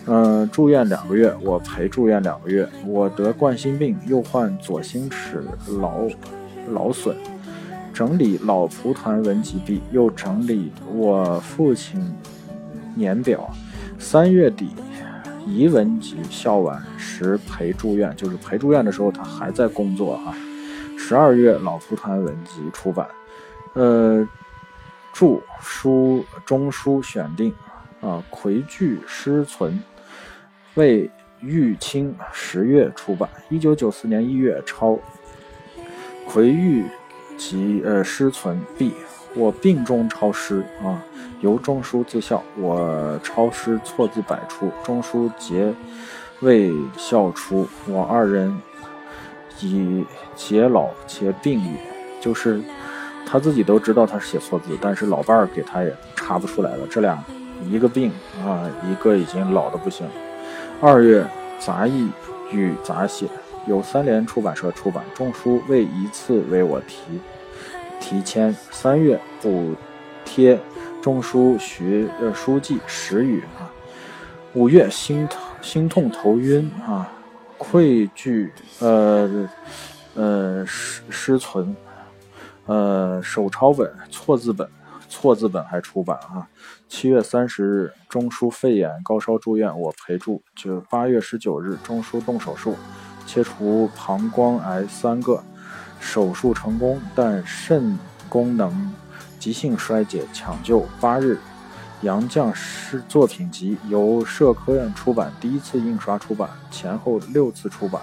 [0.06, 2.68] 嗯，住院两个月，我陪住院两个月。
[2.86, 5.42] 我得冠心病，又患左心室
[5.80, 6.02] 劳
[6.68, 7.16] 劳损。
[7.92, 12.00] 整理老蒲团文集毕，又整理我父亲
[12.94, 13.50] 年表。
[14.04, 14.68] 三月底。
[15.46, 20.34] 遗文集校完时陪住院，就是陪住院的时候，他还在工作啊。
[20.98, 23.06] 十二月老蒲团文集出版，
[23.72, 24.26] 呃，
[25.12, 27.52] 著书中书选定
[28.00, 29.82] 啊，魁句诗存，
[30.74, 33.28] 为玉清十月出版。
[33.48, 34.98] 一九九四年一月抄
[36.26, 36.84] 魁玉
[37.36, 38.92] 集呃诗存毕，
[39.34, 41.02] 我病中抄诗啊。
[41.40, 45.74] 由中书自校，我抄诗错字百出，中书节
[46.40, 48.56] 未校出，我二人
[49.60, 50.04] 以
[50.34, 51.94] 节老且病也。
[52.20, 52.62] 就是
[53.26, 56.86] 他自己都知道他是写错字，但是老伴儿给他也查不出来了。
[56.88, 57.22] 这俩
[57.68, 58.10] 一个病
[58.42, 60.06] 啊，一个已经老的不行。
[60.80, 61.26] 二月
[61.58, 62.08] 杂艺
[62.50, 63.26] 与杂写
[63.66, 67.20] 由三联出版社出版，中书未一次为我题
[68.04, 68.54] 提签。
[68.70, 69.74] 三月补
[70.26, 70.60] 贴。
[71.02, 73.68] 中书学呃书记时雨啊，
[74.54, 77.12] 五月心痛心痛头晕啊，
[77.58, 79.46] 愧惧呃
[80.14, 81.76] 呃失失存
[82.64, 84.66] 呃手抄本错字本
[85.10, 86.48] 错字本还出版啊。
[86.88, 90.42] 七月三十日中书肺炎高烧住院，我陪住。
[90.56, 92.74] 就八月十九日中书动手术，
[93.26, 95.44] 切除膀胱癌三个，
[96.04, 97.98] 手术成功，但肾
[98.28, 98.92] 功能。
[99.38, 101.38] 急性衰竭，抢救八日，
[102.02, 108.00] 杨绛诗作品集由社科院出版，第一次印刷出版，前后六次出版。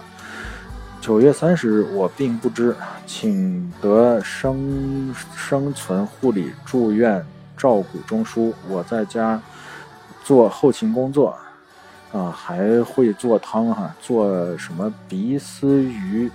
[1.00, 2.76] 九月三十日，我并不知，
[3.06, 7.24] 请得生生存护理住院
[7.56, 9.40] 照顾中枢，我在家
[10.22, 11.36] 做后勤工作，
[12.12, 16.30] 啊，还会做汤哈，做什么鼻丝鱼，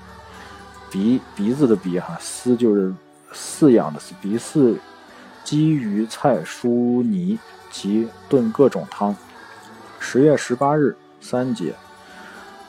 [0.91, 2.93] 鼻鼻子的鼻哈，丝就是
[3.33, 4.77] 饲养的饲鼻饲。
[5.43, 7.39] 鸡鱼菜蔬泥
[7.71, 9.15] 及炖各种汤。
[9.97, 11.73] 十月十八日，三姐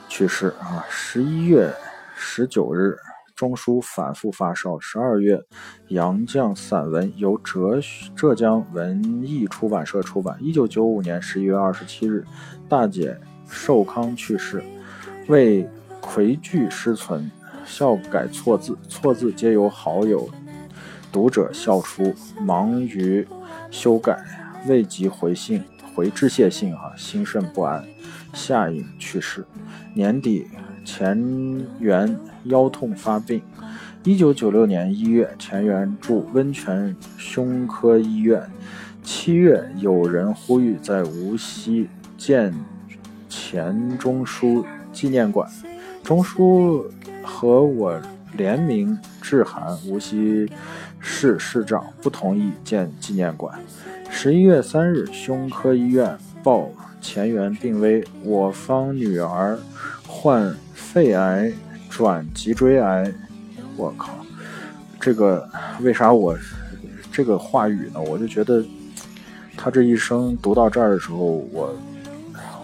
[0.09, 0.85] 去世啊。
[0.89, 1.75] 十一月
[2.15, 2.97] 十九日，
[3.35, 4.79] 钟书反复发烧。
[4.79, 5.43] 十二月，
[5.89, 7.81] 杨绛散文由浙
[8.15, 10.39] 浙江文艺出版社出版。
[10.41, 12.25] 一九九五年十一月二十七日，
[12.69, 14.63] 大姐寿康去世，
[15.27, 15.69] 为
[16.01, 17.29] 魁剧失存，
[17.69, 20.29] 校改错字，错字皆由好友。
[21.13, 23.27] 读者笑出，忙于
[23.71, 24.19] 修改，
[24.67, 25.63] 未及回信，
[25.95, 27.85] 回致谢信哈，心甚不安。
[28.33, 29.45] 夏颖去世，
[29.95, 30.47] 年底
[30.85, 33.43] 钱元腰痛发病。
[34.05, 38.43] 一九九六年一月，钱元住温泉胸科医院。
[39.03, 42.53] 七月，有人呼吁在无锡建
[43.29, 45.51] 钱钟书纪念馆，
[46.03, 46.87] 钟书
[47.29, 48.01] 和我
[48.33, 50.51] 联名致函无锡。
[50.99, 53.57] 市市长不同意建纪念馆。
[54.11, 56.69] 十一月三日，胸科医院报
[57.01, 59.57] 钱元病危，我方女儿
[60.07, 61.53] 患肺癌
[61.89, 63.13] 转脊椎癌。
[63.77, 64.11] 我靠，
[64.99, 65.49] 这个
[65.83, 66.37] 为啥我
[67.13, 68.01] 这个话语呢？
[68.01, 68.65] 我就觉得
[69.57, 71.19] 他这一生读到这儿的时候，
[71.53, 71.73] 我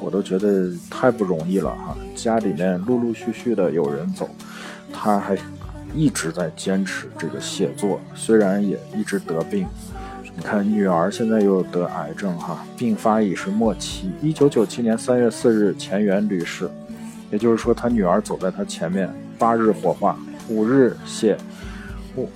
[0.01, 1.97] 我都觉得太不容易了哈。
[2.17, 4.29] 家里面陆陆续续的有人走，
[4.95, 5.37] 他还。
[5.97, 9.65] 一直在坚持这个写作，虽然也一直得病。
[10.37, 14.11] 你看，女儿现在又得癌症，哈，病发已是末期。
[14.21, 16.69] 一九九七年三月四日，钱元旅世，
[17.31, 19.09] 也就是说，他女儿走在他前面。
[19.39, 20.19] 八日火化，
[20.49, 21.39] 五日写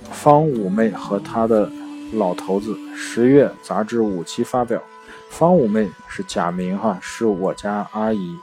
[0.09, 1.69] 方五妹和他的
[2.13, 2.73] 老头子。
[2.95, 4.81] 十月杂志五期发表，
[5.29, 8.37] 方五妹是假名，哈，是我家阿姨。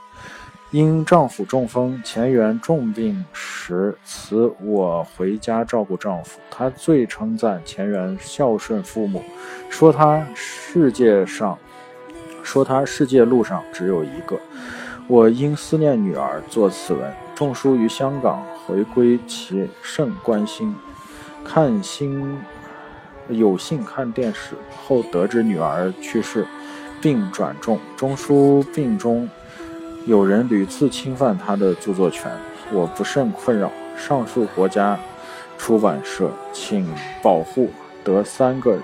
[0.71, 6.39] 因丈夫中风，钱元重病时辞我回家照顾丈夫。
[6.51, 9.23] 她最称赞钱元孝顺父母，
[9.69, 11.57] 说他世界上，
[12.43, 14.37] 说他世界路上只有一个。
[15.07, 17.13] 我因思念女儿作此文。
[17.33, 20.75] 仲书于香港回归，其甚关心。
[21.45, 22.37] 看新
[23.29, 26.45] 有幸看电视后得知女儿去世，
[26.99, 27.79] 病转重。
[27.95, 29.29] 钟书病中，
[30.07, 32.31] 有人屡次侵犯他的著作权，
[32.71, 33.69] 我不甚困扰。
[33.97, 34.97] 上述国家
[35.57, 36.89] 出版社请
[37.21, 37.69] 保护。
[38.05, 38.79] 得三个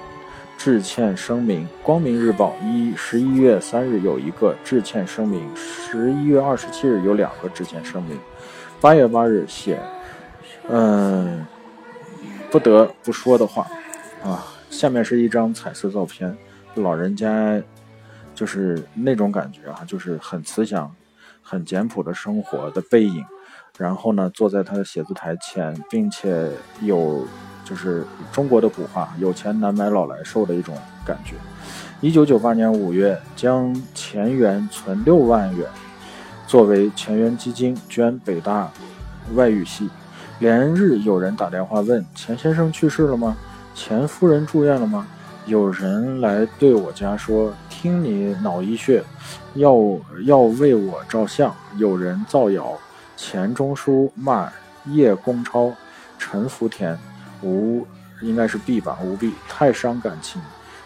[0.57, 1.65] 致歉声明。
[1.81, 8.19] 光明日报一十一月三日有一个致歉声明，十一月二十七日有两个致歉声明。
[8.81, 9.79] 八月八日写，
[10.67, 11.47] 嗯，
[12.51, 13.65] 不得不说的话
[14.25, 14.45] 啊。
[14.69, 16.35] 下面是一张彩色照片，
[16.75, 17.61] 老人家
[18.35, 20.93] 就是那种感觉啊，就是很慈祥、
[21.43, 23.23] 很简朴的生活的背影。
[23.77, 26.49] 然后呢，坐在他的写字台前，并且
[26.81, 27.27] 有。
[27.65, 31.35] 就是中国的古话，有钱难买老来瘦的一种感觉。
[32.01, 35.65] 一九九八年五月，将钱元存六万元
[36.45, 38.69] 作为钱元基金捐北大
[39.35, 39.89] 外语系。
[40.39, 43.37] 连日有人打电话问钱先生去世了吗？
[43.73, 45.07] 钱夫人住院了吗？
[45.45, 47.53] 有人来对我家说，
[47.83, 49.03] 听你脑溢血，
[49.55, 49.75] 要
[50.21, 51.53] 要为我照相。
[51.75, 52.79] 有人造谣
[53.17, 54.49] 钱钟书骂
[54.85, 55.69] 叶公超、
[56.17, 56.97] 陈福田。
[57.41, 57.85] 无
[58.21, 60.41] 应该是 B 吧，无 B 太伤感情，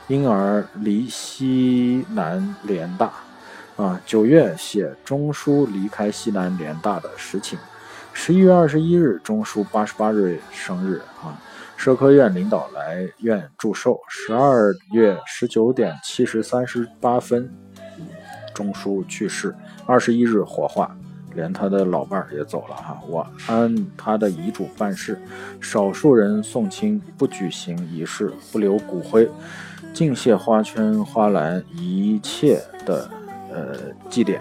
[0.07, 3.13] 因而离西南联大。
[3.75, 7.59] 啊，九月写中书离开西南联大的实情。
[8.11, 11.39] 十一月二十一日，中书八十八日生日啊，
[11.77, 13.97] 社科院领导来院祝寿。
[14.09, 17.49] 十二月十九点七十三十八分，
[18.53, 19.55] 钟书去世。
[19.85, 20.93] 二十一日火化。
[21.35, 25.21] 连他的老伴儿也走了哈，我按他的遗嘱办事，
[25.61, 29.29] 少数人送亲，不举行仪式，不留骨灰，
[29.93, 33.07] 敬谢花圈花篮一切的
[33.53, 33.77] 呃
[34.09, 34.39] 祭奠。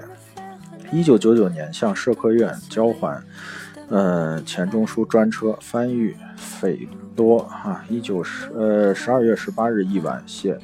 [0.90, 3.22] 一九九九年向社科院交还，
[3.90, 10.56] 呃钱钟书专车翻译斐多哈，一九十呃十二月十八日一晚谢。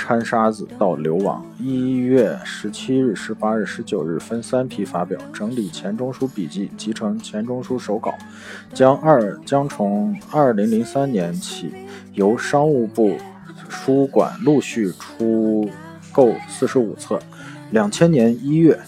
[0.00, 1.44] 掺沙子到流亡。
[1.58, 8.14] 一月十七日、十八日、十九日分三批发表，整理钱钟书笔记，集成钱钟书手稿，
[8.72, 11.72] 将二将从二零零三年起
[12.14, 13.16] 由商务部
[13.68, 15.68] 书馆陆续出
[16.12, 17.18] 购四十五册。
[17.72, 18.78] 两千年一月，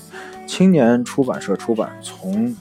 [0.46, 2.54] 青年出版社出版，从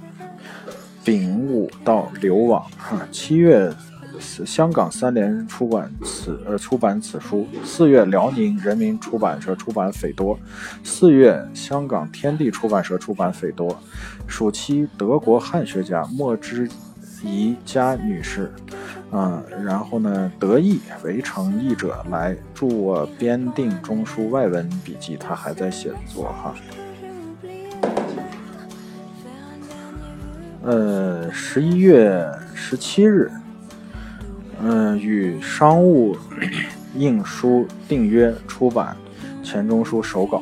[1.03, 2.65] 丙午到流亡。
[2.75, 3.71] 哈，七月。
[4.19, 7.47] 香港三联出版此呃出版此书。
[7.63, 10.35] 四月，辽宁人民出版社出版《斐多》。
[10.83, 13.71] 四月，香港天地出版社出版《斐多》。
[14.27, 16.69] 暑期，德国汉学家莫之
[17.23, 18.51] 仪佳女士，
[19.11, 26.55] 啊，然后呢，德意围城译者来助我编订中书外文笔记，他还在写作哈。
[30.61, 33.31] 呃，十一月十七日。
[34.61, 36.17] 嗯，与商务
[36.95, 38.95] 印书订约出版
[39.43, 40.41] 钱钟书手稿。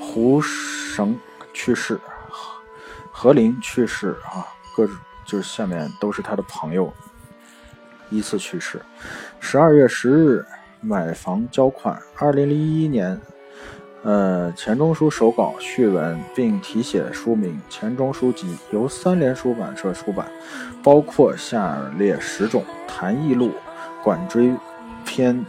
[0.00, 1.18] 胡绳
[1.52, 1.98] 去世，
[3.10, 4.46] 何林去世啊，
[4.76, 4.86] 各
[5.24, 6.92] 就是下面都是他的朋友
[8.10, 8.80] 依次去世。
[9.40, 10.44] 十二月十日
[10.80, 11.98] 买房交款。
[12.16, 13.20] 二零零一年。
[14.04, 20.26] 呃，钱钟书手稿序文，并题写书名《钱钟书集》，由三联出版社出版，
[20.82, 23.52] 包括下列十种：谈艺录、
[24.02, 24.52] 管锥
[25.04, 25.44] 篇、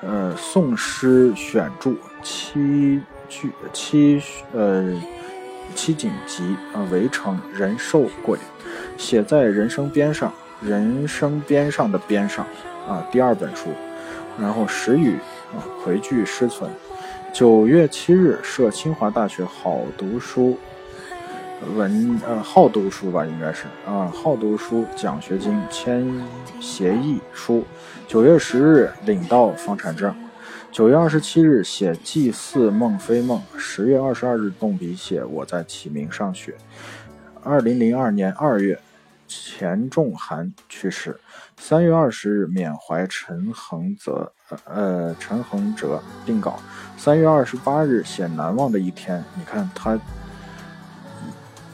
[0.00, 4.90] 呃宋诗选注、七句、七呃
[5.74, 8.38] 七景集、啊围城、人兽鬼，
[8.96, 12.46] 写在人生边上，人生边上的边上
[12.88, 13.68] 啊，第二本书，
[14.40, 15.16] 然后十语
[15.54, 16.70] 啊回句诗存。
[17.32, 20.58] 九月七日，设清华大学好读书
[21.76, 26.06] 文呃好读书吧，应该是啊好读书奖学金签
[26.60, 27.64] 协议书。
[28.08, 30.14] 九月十日领到房产证。
[30.72, 33.42] 九月二十七日写祭祀孟非梦。
[33.58, 36.54] 十月二十二日动笔写我在启明上学。
[37.42, 38.78] 二零零二年二月，
[39.28, 41.18] 钱仲涵去世。
[41.58, 44.32] 三月二十日缅怀陈恒泽，
[44.64, 46.58] 呃，陈恒哲定稿。
[46.96, 49.98] 三月二十八日写难忘的一天，你看他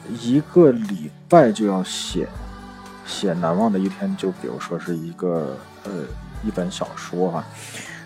[0.09, 2.27] 一个礼拜就要写
[3.05, 5.91] 写难忘的一天，就比如说是一个呃
[6.43, 7.43] 一本小说哈。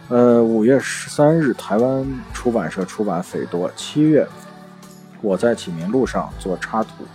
[0.10, 3.70] 呃，五月十三日台湾出版社出版《斐多》。
[3.76, 4.28] 七月
[5.22, 7.06] 我在启明路上做插图。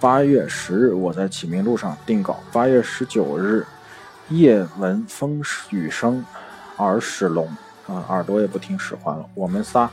[0.00, 2.40] 八月十日我在启明路上定稿。
[2.52, 3.66] 八月十九日。
[4.28, 6.24] 夜闻风雨声，
[6.78, 7.46] 耳始聋
[7.86, 9.26] 啊，耳朵也不听使唤了。
[9.34, 9.90] 我们仨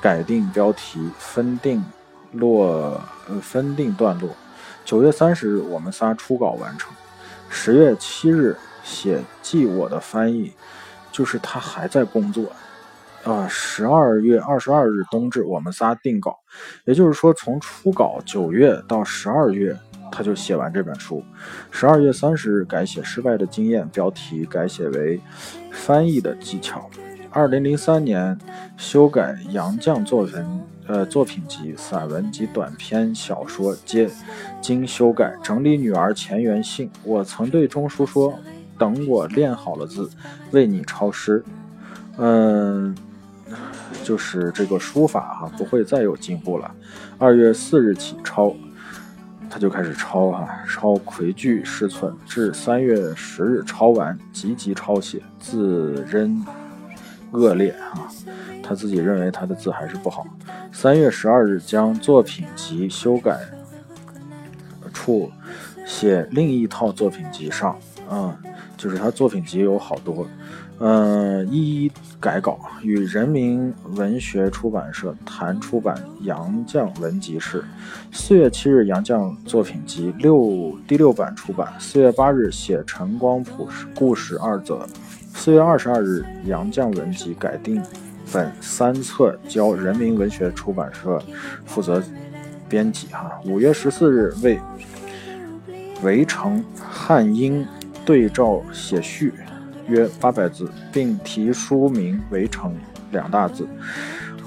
[0.00, 1.84] 改定标题，分定
[2.32, 3.00] 落，
[3.42, 4.30] 分定段落。
[4.84, 6.92] 九月三十日，我们仨初稿完成。
[7.48, 10.52] 十月七日写记我的翻译，
[11.10, 12.52] 就是他还在工作。
[13.24, 16.38] 啊，十二月二十二日冬至，我们仨定稿，
[16.84, 19.76] 也就是说从初稿九月到十二月，
[20.10, 21.22] 他就写完这本书。
[21.70, 25.20] 十二月三十日改写失败的经验，标题改写为
[25.70, 26.88] 翻译的技巧。
[27.30, 28.38] 二零零三年
[28.78, 34.10] 修改杨绛作文呃作品集、散文及短篇小说皆
[34.60, 36.90] 经修改，整理女儿前缘信。
[37.04, 38.36] 我曾对钟书说
[38.76, 40.10] ：“等我练好了字，
[40.50, 41.44] 为你抄诗。”
[42.18, 42.96] 嗯。
[44.04, 46.70] 就是这个书法哈，不会再有进步了。
[47.18, 48.54] 二月四日起抄，
[49.50, 56.42] 他就开始抄哈，抄魁句诗寸，至三月十日抄完，急急抄写，字仍
[57.32, 58.08] 恶劣啊，
[58.68, 60.26] 他自己认为他的字还是不好。
[60.70, 63.40] 三月十二日将作品集修改
[64.92, 65.32] 处
[65.86, 67.78] 写另一套作品集上，
[68.10, 68.36] 嗯，
[68.76, 70.26] 就是他作品集有好多。
[70.80, 77.60] 嗯，一一改稿，与人民文学出版社谈出版《杨绛文集释》。
[78.12, 81.72] 四月七日，《杨绛作品集》六第六版出版。
[81.80, 83.66] 四月八日，写陈光谱
[83.96, 84.86] 故事二则。
[85.34, 87.82] 四月二十二日，《杨绛文集》改定
[88.32, 91.22] 本三册，交人民文学出版社
[91.66, 92.02] 负责
[92.68, 93.06] 编辑。
[93.08, 94.60] 哈，五月十四日，为
[96.02, 97.66] 围城汉英
[98.04, 99.32] 对照写序。
[99.88, 102.76] 约八百字，并题书名“围城”
[103.10, 103.66] 两大字。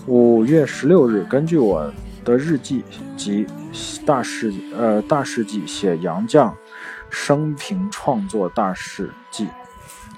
[0.06, 1.92] 五月十六日，根据我
[2.24, 2.84] 的日记
[3.18, 3.48] 及
[4.06, 6.54] 大事呃大事记写杨绛
[7.10, 9.48] 生平创作大事记，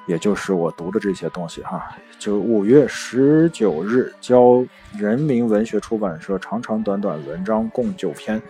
[0.05, 1.83] 也就是我读的这些东西哈。
[2.19, 4.63] 就五月十九日，交
[4.97, 8.41] 人民文学出版社长长短短文章共九篇，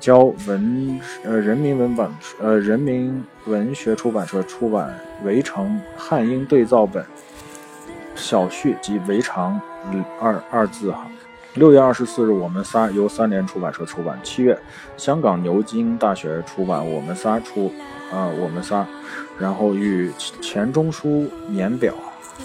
[0.00, 2.10] 交文呃人民文版
[2.40, 7.02] 呃人民文学出版社出版《围城汉英对照本》
[8.14, 9.60] 小序及《围城》
[10.20, 11.06] 二二字哈。
[11.54, 14.18] 六月二十四日，我们仨由三联出版社出版。
[14.22, 14.56] 七月，
[14.96, 17.72] 香港牛津大学出版，我们仨出
[18.12, 18.86] 啊我们仨，
[19.38, 20.10] 然后与
[20.40, 21.94] 钱钟书年表。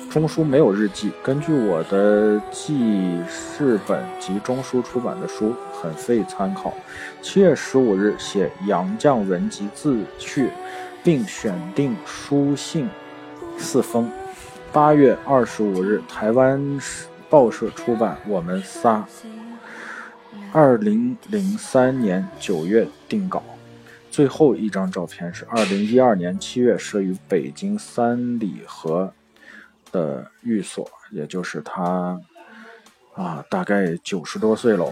[0.10, 6.74] 钟书没有日记，根据我的记事本及钟书出版的书，很费参考。
[7.22, 10.50] 七月十五日写杨绛文集自序，
[11.04, 12.90] 并选定书信
[13.58, 14.10] 四封。
[14.72, 16.80] 八月二十五日，台湾
[17.30, 19.06] 报社出版《我们仨》。
[20.52, 23.44] 二零零三年九月定稿。
[24.14, 29.12] 最后一张照片是二零一二年七月摄于北京三里河。
[29.92, 32.20] 的寓所，也就是他
[33.14, 34.92] 啊，大概九十多岁了，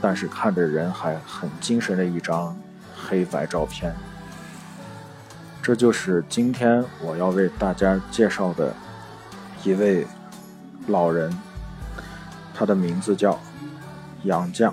[0.00, 2.56] 但是看着人还很精神的一张
[2.96, 3.92] 黑白照片。
[5.60, 8.72] 这就是今天我要为大家介绍的
[9.64, 10.06] 一位
[10.86, 11.36] 老人，
[12.54, 13.36] 他的名字叫
[14.22, 14.72] 杨绛。